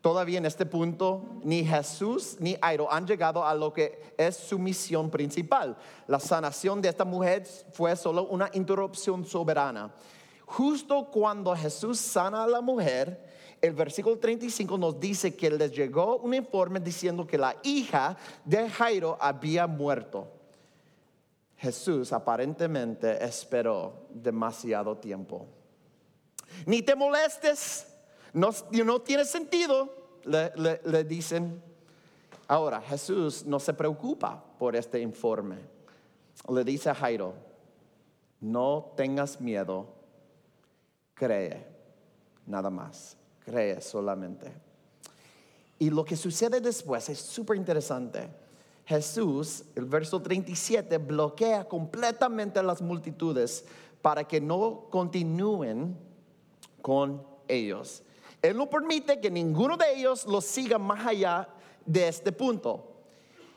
Todavía 0.00 0.38
en 0.38 0.46
este 0.46 0.64
punto, 0.64 1.40
ni 1.42 1.64
Jesús 1.64 2.36
ni 2.38 2.56
Airo 2.60 2.92
han 2.92 3.06
llegado 3.06 3.44
a 3.44 3.54
lo 3.54 3.72
que 3.72 4.14
es 4.16 4.36
su 4.36 4.58
misión 4.58 5.10
principal. 5.10 5.76
La 6.06 6.20
sanación 6.20 6.80
de 6.80 6.88
esta 6.88 7.04
mujer 7.04 7.44
fue 7.72 7.96
solo 7.96 8.26
una 8.26 8.48
interrupción 8.52 9.24
soberana. 9.24 9.92
Justo 10.46 11.10
cuando 11.10 11.54
Jesús 11.54 11.98
sana 11.98 12.44
a 12.44 12.46
la 12.46 12.60
mujer, 12.60 13.26
el 13.60 13.72
versículo 13.72 14.18
35 14.18 14.78
nos 14.78 15.00
dice 15.00 15.34
que 15.34 15.50
les 15.50 15.72
llegó 15.72 16.18
un 16.18 16.32
informe 16.32 16.78
diciendo 16.78 17.26
que 17.26 17.36
la 17.36 17.56
hija 17.64 18.16
de 18.44 18.70
Jairo 18.70 19.18
había 19.20 19.66
muerto. 19.66 20.28
Jesús 21.56 22.12
aparentemente 22.12 23.22
esperó 23.24 24.06
demasiado 24.10 24.96
tiempo. 24.96 25.57
Ni 26.66 26.82
te 26.82 26.94
molestes, 26.94 27.86
no, 28.32 28.52
tiene 29.00 29.24
sentido, 29.24 29.88
le, 30.24 30.52
le- 30.56 30.80
le 30.84 31.04
dicen. 31.04 31.62
Ahora, 32.46 32.80
Jesús 32.80 33.44
no 33.44 33.60
se 33.60 33.74
preocupa 33.74 34.42
por 34.58 34.74
este 34.74 35.00
informe. 35.00 35.56
Le 36.48 36.64
dice 36.64 36.88
a 36.90 36.94
Jairo, 36.94 37.34
no 38.40 38.92
tengas 38.96 39.40
miedo, 39.40 39.86
cree, 41.14 41.66
nada 42.46 42.70
más, 42.70 43.16
cree 43.44 43.80
solamente. 43.80 44.50
Y 45.78 45.90
lo 45.90 46.04
que 46.04 46.16
sucede 46.16 46.60
después 46.60 47.08
es 47.08 47.18
súper 47.18 47.56
interesante. 47.56 48.28
Jesús, 48.86 49.64
el 49.74 49.84
verso 49.84 50.22
37, 50.22 50.96
bloquea 50.98 51.68
completamente 51.68 52.58
a 52.58 52.62
las 52.62 52.80
multitudes 52.80 53.64
para 54.00 54.24
que 54.24 54.40
no 54.40 54.86
continúen 54.90 55.98
con 56.88 57.22
ellos. 57.48 58.02
Él 58.40 58.56
no 58.56 58.70
permite 58.70 59.20
que 59.20 59.30
ninguno 59.30 59.76
de 59.76 59.92
ellos 59.94 60.24
los 60.24 60.46
siga 60.46 60.78
más 60.78 61.06
allá 61.06 61.46
de 61.84 62.08
este 62.08 62.32
punto. 62.32 62.82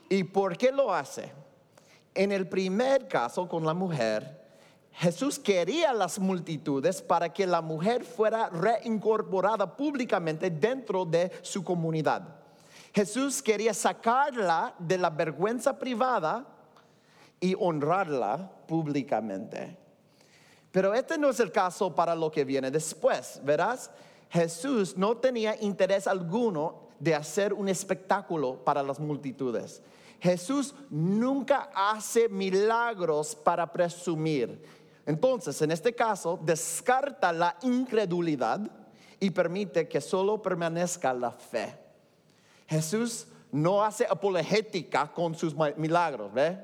¿Y 0.10 0.26
por 0.26 0.58
qué 0.58 0.70
lo 0.70 0.94
hace? 0.94 1.32
En 2.14 2.34
el 2.34 2.46
primer 2.50 3.08
caso 3.08 3.48
con 3.48 3.66
la 3.66 3.74
mujer, 3.74 4.38
Jesús 4.92 5.40
quería 5.40 5.94
las 5.94 6.20
multitudes 6.20 7.02
para 7.02 7.32
que 7.32 7.48
la 7.48 7.62
mujer 7.62 8.04
fuera 8.04 8.50
reincorporada 8.50 9.78
públicamente 9.78 10.50
dentro 10.50 11.06
de 11.06 11.32
su 11.42 11.64
comunidad. 11.64 12.36
Jesús 12.94 13.42
quería 13.42 13.74
sacarla 13.74 14.76
de 14.78 14.98
la 14.98 15.10
vergüenza 15.10 15.80
privada 15.80 16.46
y 17.40 17.56
honrarla 17.58 18.52
públicamente. 18.68 19.81
Pero 20.72 20.94
este 20.94 21.18
no 21.18 21.30
es 21.30 21.40
el 21.40 21.52
caso 21.52 21.94
para 21.94 22.16
lo 22.16 22.32
que 22.32 22.46
viene 22.46 22.72
después, 22.72 23.42
verás. 23.44 23.92
Jesús 24.30 24.96
no 24.96 25.18
tenía 25.18 25.62
interés 25.62 26.08
alguno 26.08 26.88
de 27.00 27.14
hacer 27.14 27.54
un 27.54 27.68
espectáculo 27.68 28.64
para 28.64 28.82
las 28.82 29.00
multitudes. 29.00 29.82
Jesús 30.20 30.74
nunca 30.90 31.70
hace 31.74 32.30
milagros 32.30 33.36
para 33.36 33.72
presumir. 33.72 34.64
Entonces, 35.06 35.62
en 35.62 35.72
este 35.72 35.94
caso, 35.94 36.40
descarta 36.42 37.34
la 37.34 37.58
incredulidad 37.64 38.62
y 39.20 39.32
permite 39.32 39.90
que 39.90 40.00
solo 40.00 40.42
permanezca 40.42 41.14
la 41.14 41.32
fe. 41.32 41.76
Jesús 42.68 43.28
no 43.52 43.84
hace 43.84 44.06
apologética 44.06 45.12
con 45.12 45.36
sus 45.36 45.56
milagros, 45.76 46.32
¿ve? 46.32 46.58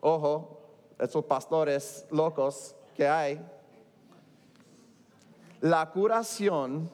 Ojo, 0.00 0.55
esos 0.98 1.24
pastores 1.24 2.06
locos 2.10 2.74
que 2.94 3.06
hay. 3.06 3.40
La 5.60 5.90
curación 5.90 6.90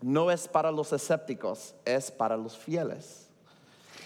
no 0.00 0.30
es 0.30 0.48
para 0.48 0.70
los 0.70 0.92
escépticos, 0.92 1.74
es 1.84 2.10
para 2.10 2.36
los 2.36 2.56
fieles. 2.56 3.30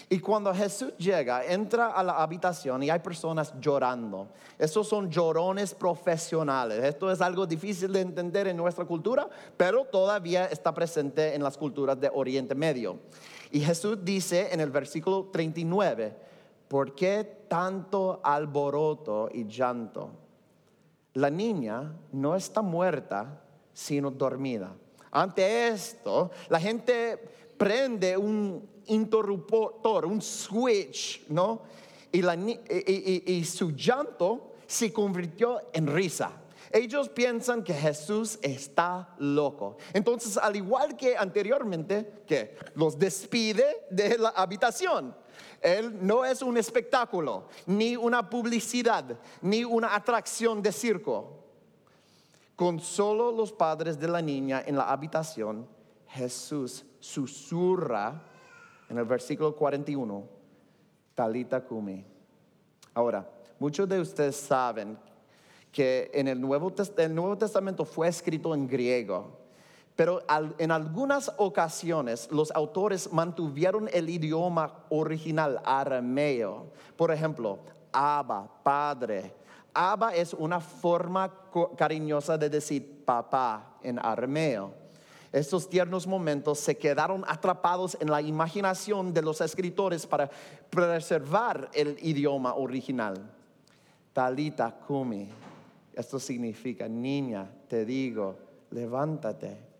Y 0.07 0.19
cuando 0.19 0.53
Jesús 0.53 0.95
llega, 0.97 1.43
entra 1.43 1.87
a 1.87 2.03
la 2.03 2.21
habitación 2.21 2.83
y 2.83 2.91
hay 2.91 2.99
personas 2.99 3.53
llorando. 3.59 4.27
Esos 4.59 4.87
son 4.87 5.09
llorones 5.09 5.73
profesionales. 5.73 6.83
Esto 6.83 7.11
es 7.11 7.21
algo 7.21 7.47
difícil 7.47 7.91
de 7.91 8.01
entender 8.01 8.47
en 8.47 8.57
nuestra 8.57 8.85
cultura, 8.85 9.27
pero 9.57 9.83
todavía 9.85 10.45
está 10.45 10.73
presente 10.73 11.33
en 11.33 11.41
las 11.41 11.57
culturas 11.57 11.99
de 11.99 12.11
Oriente 12.13 12.53
Medio. 12.53 12.99
Y 13.51 13.61
Jesús 13.61 13.97
dice 14.03 14.49
en 14.51 14.59
el 14.59 14.69
versículo 14.69 15.29
39, 15.31 16.15
¿por 16.67 16.95
qué 16.95 17.45
tanto 17.47 18.19
alboroto 18.23 19.29
y 19.31 19.45
llanto? 19.45 20.11
La 21.13 21.29
niña 21.29 21.93
no 22.11 22.35
está 22.35 22.61
muerta, 22.61 23.41
sino 23.73 24.11
dormida. 24.11 24.75
Ante 25.11 25.69
esto, 25.69 26.31
la 26.49 26.59
gente 26.59 27.17
prende 27.57 28.17
un 28.17 28.67
interruptor, 28.87 30.05
un 30.05 30.21
switch, 30.21 31.25
¿no? 31.29 31.61
Y, 32.11 33.43
su 33.45 33.71
llanto 33.71 34.53
se 34.67 34.91
convirtió 34.91 35.61
en 35.73 35.87
risa. 35.87 36.31
Ellos 36.71 37.09
piensan 37.09 37.63
que 37.63 37.73
Jesús 37.73 38.39
está 38.41 39.15
loco. 39.19 39.77
Entonces, 39.93 40.37
al 40.37 40.55
igual 40.55 40.97
que 40.97 41.15
anteriormente, 41.15 42.23
que 42.27 42.57
los 42.75 42.97
despide 42.97 43.85
de 43.89 44.17
la 44.17 44.29
habitación. 44.29 45.15
Él 45.61 46.05
no 46.05 46.25
es 46.25 46.41
un 46.41 46.57
espectáculo, 46.57 47.47
ni 47.65 47.95
una 47.95 48.29
publicidad, 48.29 49.17
ni 49.41 49.63
una 49.63 49.95
atracción 49.95 50.61
de 50.61 50.71
circo. 50.71 51.43
Con 52.55 52.79
solo 52.79 53.31
los 53.31 53.51
padres 53.51 53.99
de 53.99 54.07
la 54.07 54.21
niña 54.21 54.63
en 54.65 54.77
la 54.77 54.89
habitación, 54.89 55.67
Jesús 56.07 56.85
susurra 56.99 58.23
en 58.89 58.97
el 58.97 59.05
versículo 59.05 59.55
41, 59.55 60.23
Talita 61.13 61.63
Kumi. 61.63 62.05
Ahora, 62.93 63.29
muchos 63.59 63.89
de 63.89 63.99
ustedes 63.99 64.35
saben 64.35 64.97
que 65.71 66.09
en 66.13 66.29
el 66.29 66.39
Nuevo, 66.39 66.71
Testamento 66.71 67.83
fue 67.83 68.07
escrito 68.07 68.55
en 68.55 68.65
griego, 68.65 69.37
pero 69.95 70.23
en 70.57 70.71
algunas 70.71 71.31
ocasiones 71.37 72.29
los 72.31 72.51
autores 72.51 73.11
mantuvieron 73.13 73.89
el 73.93 74.09
idioma 74.09 74.73
original 74.89 75.61
arameo. 75.63 76.67
Por 76.97 77.11
ejemplo, 77.11 77.59
Abba, 77.93 78.49
Padre. 78.61 79.33
Abba 79.73 80.13
es 80.13 80.33
una 80.33 80.59
forma 80.59 81.33
cariñosa 81.77 82.37
de 82.37 82.49
decir 82.49 83.03
papá 83.05 83.77
en 83.81 83.99
arameo. 83.99 84.73
Estos 85.31 85.69
tiernos 85.69 86.07
momentos 86.07 86.59
se 86.59 86.77
quedaron 86.77 87.23
atrapados 87.27 87.97
en 87.99 88.09
la 88.09 88.21
imaginación 88.21 89.13
de 89.13 89.21
los 89.21 89.41
escritores 89.41 90.05
para 90.05 90.29
preservar 90.69 91.69
el 91.73 91.97
idioma 92.01 92.55
original. 92.55 93.15
Talita 94.13 94.71
kumi. 94.71 95.27
Esto 95.93 96.19
significa, 96.19 96.87
niña, 96.87 97.49
te 97.67 97.85
digo, 97.85 98.37
levántate. 98.71 99.74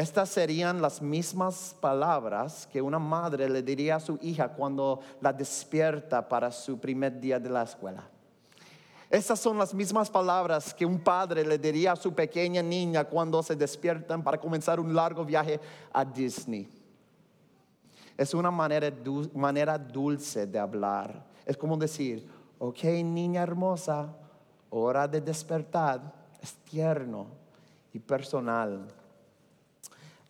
Estas 0.00 0.30
serían 0.30 0.80
las 0.80 1.02
mismas 1.02 1.76
palabras 1.78 2.66
que 2.72 2.80
una 2.80 2.98
madre 2.98 3.50
le 3.50 3.62
diría 3.62 3.96
a 3.96 4.00
su 4.00 4.18
hija 4.22 4.48
cuando 4.48 5.00
la 5.20 5.30
despierta 5.30 6.26
para 6.26 6.50
su 6.50 6.78
primer 6.78 7.20
día 7.20 7.38
de 7.38 7.50
la 7.50 7.64
escuela. 7.64 8.08
Esas 9.10 9.38
son 9.38 9.58
las 9.58 9.74
mismas 9.74 10.08
palabras 10.08 10.72
que 10.72 10.86
un 10.86 11.00
padre 11.00 11.44
le 11.44 11.58
diría 11.58 11.92
a 11.92 11.96
su 11.96 12.14
pequeña 12.14 12.62
niña 12.62 13.04
cuando 13.04 13.42
se 13.42 13.54
despiertan 13.54 14.24
para 14.24 14.40
comenzar 14.40 14.80
un 14.80 14.94
largo 14.94 15.22
viaje 15.22 15.60
a 15.92 16.02
Disney. 16.02 16.66
Es 18.16 18.32
una 18.32 18.50
manera, 18.50 18.90
manera 19.34 19.76
dulce 19.76 20.46
de 20.46 20.58
hablar. 20.58 21.26
Es 21.44 21.58
como 21.58 21.76
decir, 21.76 22.26
ok 22.58 22.84
niña 23.04 23.42
hermosa, 23.42 24.16
hora 24.70 25.06
de 25.06 25.20
despertar. 25.20 26.00
Es 26.40 26.54
tierno 26.64 27.26
y 27.92 27.98
personal. 27.98 28.99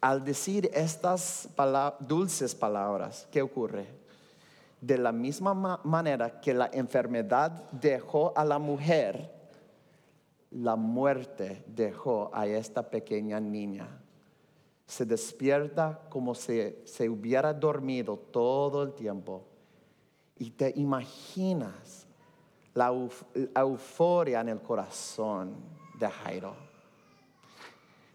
Al 0.01 0.25
decir 0.25 0.71
estas 0.73 1.49
dulces 2.01 2.55
palabras, 2.55 3.29
¿qué 3.31 3.43
ocurre? 3.43 4.01
de 4.81 4.97
la 4.97 5.13
misma 5.13 5.81
manera 5.85 6.41
que 6.41 6.55
la 6.55 6.71
enfermedad 6.73 7.71
dejó 7.71 8.33
a 8.37 8.45
la 8.45 8.59
mujer, 8.59 9.31
la 10.51 10.77
muerte 10.77 11.63
dejó 11.67 12.31
a 12.33 12.47
esta 12.47 12.89
pequeña 12.89 13.39
niña. 13.41 14.01
Se 14.87 15.05
despierta 15.05 16.01
como 16.09 16.35
si 16.35 16.77
se 16.85 17.09
hubiera 17.09 17.53
dormido 17.53 18.17
todo 18.17 18.83
el 18.83 18.95
tiempo. 18.95 19.45
Y 20.37 20.51
te 20.51 20.73
imaginas 20.77 22.07
la 22.75 22.93
euforia 23.55 24.41
en 24.41 24.49
el 24.49 24.61
corazón 24.61 25.55
de 25.99 26.09
Jairo 26.09 26.70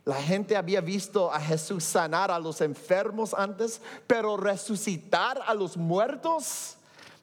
la 0.06 0.22
gente 0.22 0.56
había 0.56 0.82
visto 0.82 1.34
a 1.34 1.40
Jesús 1.40 1.84
sanar 1.84 2.30
a 2.30 2.40
los 2.40 2.62
enfermos 2.62 3.34
antes, 3.34 3.82
pero 4.06 4.38
resucitar 4.38 5.42
a 5.46 5.54
los 5.56 5.76
muertos, 5.76 6.78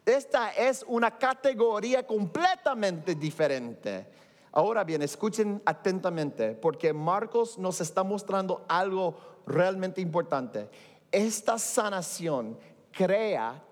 esta 0.04 0.50
es 0.50 0.84
una 0.88 1.16
categoría 1.16 2.04
completamente 2.04 3.14
diferente. 3.14 4.08
Ahora 4.50 4.82
bien, 4.82 5.00
escuchen 5.00 5.62
atentamente, 5.64 6.54
porque 6.54 6.92
Marcos 6.92 7.56
nos 7.56 7.80
está 7.80 8.02
mostrando 8.02 8.64
algo 8.68 9.16
realmente 9.46 10.00
importante. 10.00 10.68
Esta 11.12 11.58
sanación 11.58 12.58
crea 12.90 13.62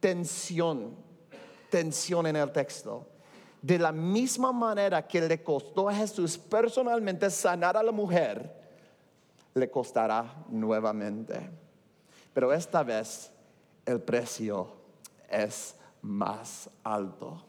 tensión, 0.00 0.96
tensión 1.68 2.26
en 2.26 2.36
el 2.36 2.50
texto. 2.52 3.06
De 3.66 3.80
la 3.80 3.90
misma 3.90 4.52
manera 4.52 5.04
que 5.08 5.20
le 5.20 5.42
costó 5.42 5.88
a 5.88 5.92
Jesús 5.92 6.38
personalmente 6.38 7.28
sanar 7.28 7.76
a 7.76 7.82
la 7.82 7.90
mujer, 7.90 8.48
le 9.54 9.68
costará 9.68 10.36
nuevamente. 10.48 11.50
Pero 12.32 12.52
esta 12.52 12.84
vez 12.84 13.32
el 13.84 14.00
precio 14.00 14.68
es 15.28 15.74
más 16.00 16.70
alto. 16.84 17.42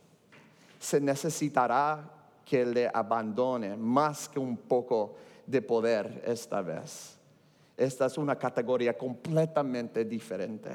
Se 0.79 0.99
necesitará 0.99 2.09
que 2.43 2.65
le 2.65 2.89
abandone 2.91 3.77
más 3.77 4.27
que 4.27 4.39
un 4.39 4.57
poco 4.57 5.17
de 5.45 5.61
poder 5.61 6.23
esta 6.25 6.63
vez. 6.63 7.15
Esta 7.77 8.07
es 8.07 8.17
una 8.17 8.39
categoría 8.39 8.97
completamente 8.97 10.03
diferente. 10.03 10.71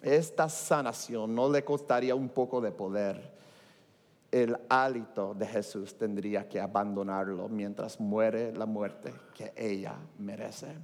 Esta 0.00 0.48
sanación 0.48 1.34
no 1.34 1.50
le 1.50 1.62
costaría 1.62 2.14
un 2.14 2.30
poco 2.30 2.62
de 2.62 2.72
poder 2.72 3.33
el 4.34 4.58
hálito 4.68 5.32
de 5.32 5.46
Jesús 5.46 5.96
tendría 5.96 6.48
que 6.48 6.60
abandonarlo 6.60 7.48
mientras 7.48 8.00
muere 8.00 8.52
la 8.52 8.66
muerte 8.66 9.14
que 9.32 9.52
ella 9.56 9.94
merece. 10.18 10.74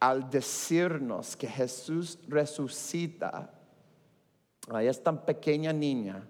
Al 0.00 0.30
decirnos 0.30 1.36
que 1.36 1.46
Jesús 1.46 2.18
resucita 2.26 3.50
a 4.70 4.82
esta 4.82 5.12
pequeña 5.26 5.74
niña, 5.74 6.26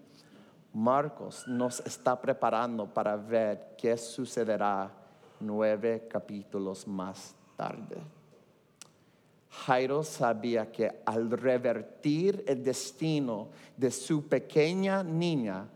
Marcos 0.72 1.46
nos 1.46 1.78
está 1.86 2.20
preparando 2.20 2.92
para 2.92 3.14
ver 3.16 3.76
qué 3.78 3.96
sucederá 3.96 4.90
nueve 5.38 6.08
capítulos 6.10 6.84
más 6.88 7.36
tarde. 7.56 7.98
Jairo 9.66 10.02
sabía 10.02 10.70
que 10.70 11.02
al 11.06 11.30
revertir 11.30 12.44
el 12.46 12.62
destino 12.62 13.48
de 13.74 13.90
su 13.90 14.28
pequeña 14.28 15.02
niña, 15.02 15.66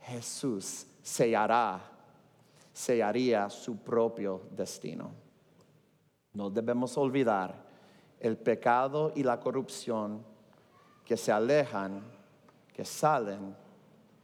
Jesús 0.00 0.86
sellará, 1.00 1.80
sellaría 2.72 3.48
su 3.48 3.76
propio 3.76 4.42
destino. 4.50 5.12
No 6.32 6.50
debemos 6.50 6.98
olvidar 6.98 7.54
el 8.18 8.36
pecado 8.36 9.12
y 9.14 9.22
la 9.22 9.38
corrupción 9.38 10.24
que 11.04 11.16
se 11.16 11.30
alejan, 11.30 12.02
que 12.72 12.84
salen, 12.84 13.54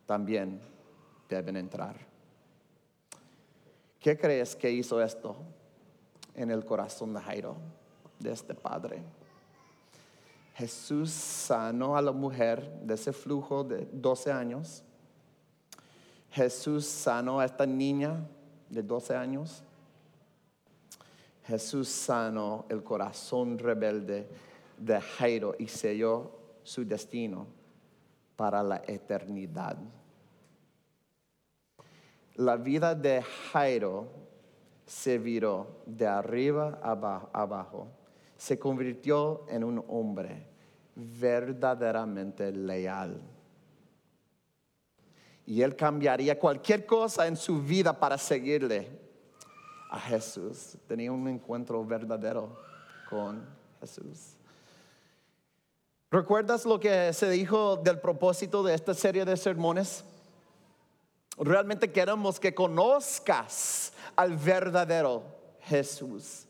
también 0.06 0.60
deben 1.28 1.56
entrar. 1.56 1.94
¿Qué 4.00 4.18
crees 4.18 4.56
que 4.56 4.72
hizo 4.72 5.00
esto 5.00 5.36
en 6.34 6.50
el 6.50 6.64
corazón 6.64 7.14
de 7.14 7.20
Jairo? 7.20 7.77
De 8.18 8.32
este 8.32 8.54
padre. 8.54 9.02
Jesús 10.54 11.10
sanó 11.10 11.96
a 11.96 12.02
la 12.02 12.12
mujer 12.12 12.80
de 12.82 12.94
ese 12.94 13.12
flujo 13.12 13.62
de 13.62 13.88
12 13.92 14.32
años. 14.32 14.82
Jesús 16.30 16.84
sanó 16.84 17.40
a 17.40 17.44
esta 17.44 17.64
niña 17.64 18.26
de 18.68 18.82
12 18.82 19.14
años. 19.14 19.62
Jesús 21.46 21.88
sanó 21.88 22.66
el 22.68 22.82
corazón 22.82 23.58
rebelde 23.58 24.28
de 24.76 25.00
Jairo 25.00 25.54
y 25.58 25.68
selló 25.68 26.32
su 26.62 26.84
destino 26.84 27.46
para 28.36 28.62
la 28.62 28.82
eternidad. 28.86 29.76
La 32.34 32.56
vida 32.56 32.94
de 32.94 33.22
Jairo 33.22 34.06
se 34.86 35.18
viró 35.18 35.82
de 35.86 36.06
arriba 36.06 36.78
abajo. 36.82 37.88
Se 38.38 38.58
convirtió 38.58 39.44
en 39.50 39.64
un 39.64 39.84
hombre 39.88 40.46
verdaderamente 40.94 42.50
leal. 42.50 43.20
Y 45.44 45.62
él 45.62 45.76
cambiaría 45.76 46.38
cualquier 46.38 46.86
cosa 46.86 47.26
en 47.26 47.36
su 47.36 47.60
vida 47.62 47.92
para 47.98 48.16
seguirle 48.16 48.88
a 49.90 50.00
Jesús. 50.00 50.76
Tenía 50.86 51.12
un 51.12 51.28
encuentro 51.28 51.84
verdadero 51.84 52.58
con 53.10 53.46
Jesús. 53.80 54.34
¿Recuerdas 56.10 56.64
lo 56.64 56.80
que 56.80 57.12
se 57.12 57.28
dijo 57.28 57.76
del 57.76 58.00
propósito 58.00 58.62
de 58.62 58.74
esta 58.74 58.94
serie 58.94 59.24
de 59.24 59.36
sermones? 59.36 60.04
Realmente 61.36 61.92
queremos 61.92 62.40
que 62.40 62.54
conozcas 62.54 63.92
al 64.16 64.36
verdadero 64.36 65.22
Jesús. 65.60 66.47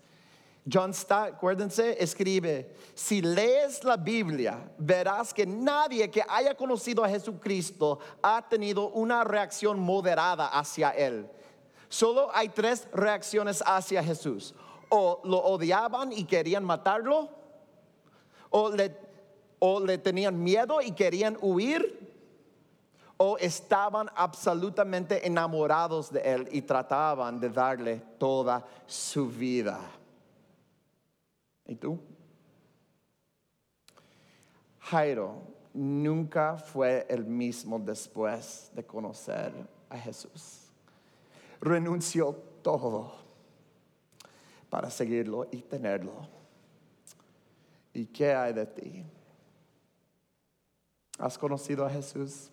John 0.70 0.92
Stott, 0.92 1.34
acuérdense, 1.34 1.96
escribe, 1.98 2.74
si 2.94 3.22
lees 3.22 3.84
la 3.84 3.96
Biblia, 3.96 4.70
verás 4.78 5.32
que 5.32 5.46
nadie 5.46 6.10
que 6.10 6.22
haya 6.28 6.54
conocido 6.54 7.02
a 7.02 7.08
Jesucristo 7.08 7.98
ha 8.22 8.42
tenido 8.42 8.88
una 8.90 9.24
reacción 9.24 9.78
moderada 9.78 10.48
hacia 10.48 10.90
Él. 10.90 11.26
Solo 11.88 12.28
hay 12.34 12.50
tres 12.50 12.86
reacciones 12.92 13.62
hacia 13.64 14.02
Jesús. 14.02 14.54
O 14.90 15.20
lo 15.24 15.38
odiaban 15.38 16.12
y 16.12 16.24
querían 16.24 16.64
matarlo, 16.64 17.30
o 18.50 18.70
le, 18.70 18.94
o 19.58 19.80
le 19.80 19.98
tenían 19.98 20.42
miedo 20.42 20.80
y 20.82 20.92
querían 20.92 21.38
huir, 21.40 21.98
o 23.16 23.36
estaban 23.38 24.08
absolutamente 24.14 25.26
enamorados 25.26 26.12
de 26.12 26.20
Él 26.20 26.48
y 26.52 26.62
trataban 26.62 27.40
de 27.40 27.48
darle 27.50 28.02
toda 28.18 28.64
su 28.86 29.28
vida. 29.28 29.80
¿Y 31.68 31.76
tú? 31.76 32.00
Jairo 34.80 35.42
nunca 35.74 36.56
fue 36.56 37.06
el 37.10 37.24
mismo 37.24 37.78
después 37.78 38.70
de 38.74 38.84
conocer 38.84 39.52
a 39.90 39.98
Jesús. 39.98 40.70
Renunció 41.60 42.34
todo 42.62 43.12
para 44.70 44.90
seguirlo 44.90 45.46
y 45.50 45.58
tenerlo. 45.58 46.26
¿Y 47.92 48.06
qué 48.06 48.34
hay 48.34 48.54
de 48.54 48.66
ti? 48.66 49.04
¿Has 51.18 51.36
conocido 51.36 51.84
a 51.84 51.90
Jesús? 51.90 52.50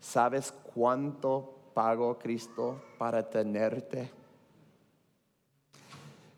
¿Sabes 0.00 0.52
cuánto 0.74 1.70
pagó 1.74 2.18
Cristo 2.18 2.82
para 2.98 3.28
tenerte? 3.28 4.23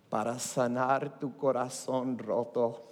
Para 0.09 0.39
sanar 0.39 1.19
tu 1.19 1.37
corazón 1.37 2.19
roto. 2.19 2.83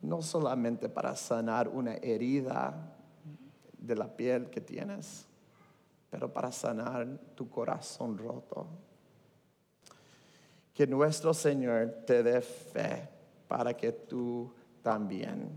No 0.00 0.22
solamente 0.22 0.88
para 0.88 1.16
sanar 1.16 1.68
una 1.68 1.94
herida 1.94 2.94
de 3.76 3.96
la 3.96 4.14
piel 4.14 4.50
que 4.50 4.60
tienes, 4.60 5.26
pero 6.10 6.32
para 6.32 6.52
sanar 6.52 7.06
tu 7.34 7.48
corazón 7.48 8.16
roto. 8.16 8.66
Que 10.72 10.86
nuestro 10.86 11.34
Señor 11.34 12.04
te 12.06 12.22
dé 12.22 12.40
fe 12.40 13.08
para 13.48 13.74
que 13.76 13.90
tú 13.90 14.52
también 14.82 15.50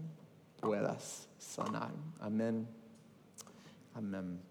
puedas 0.60 1.28
sanar. 1.38 1.92
Amén. 2.20 2.68
Amén. 3.94 4.51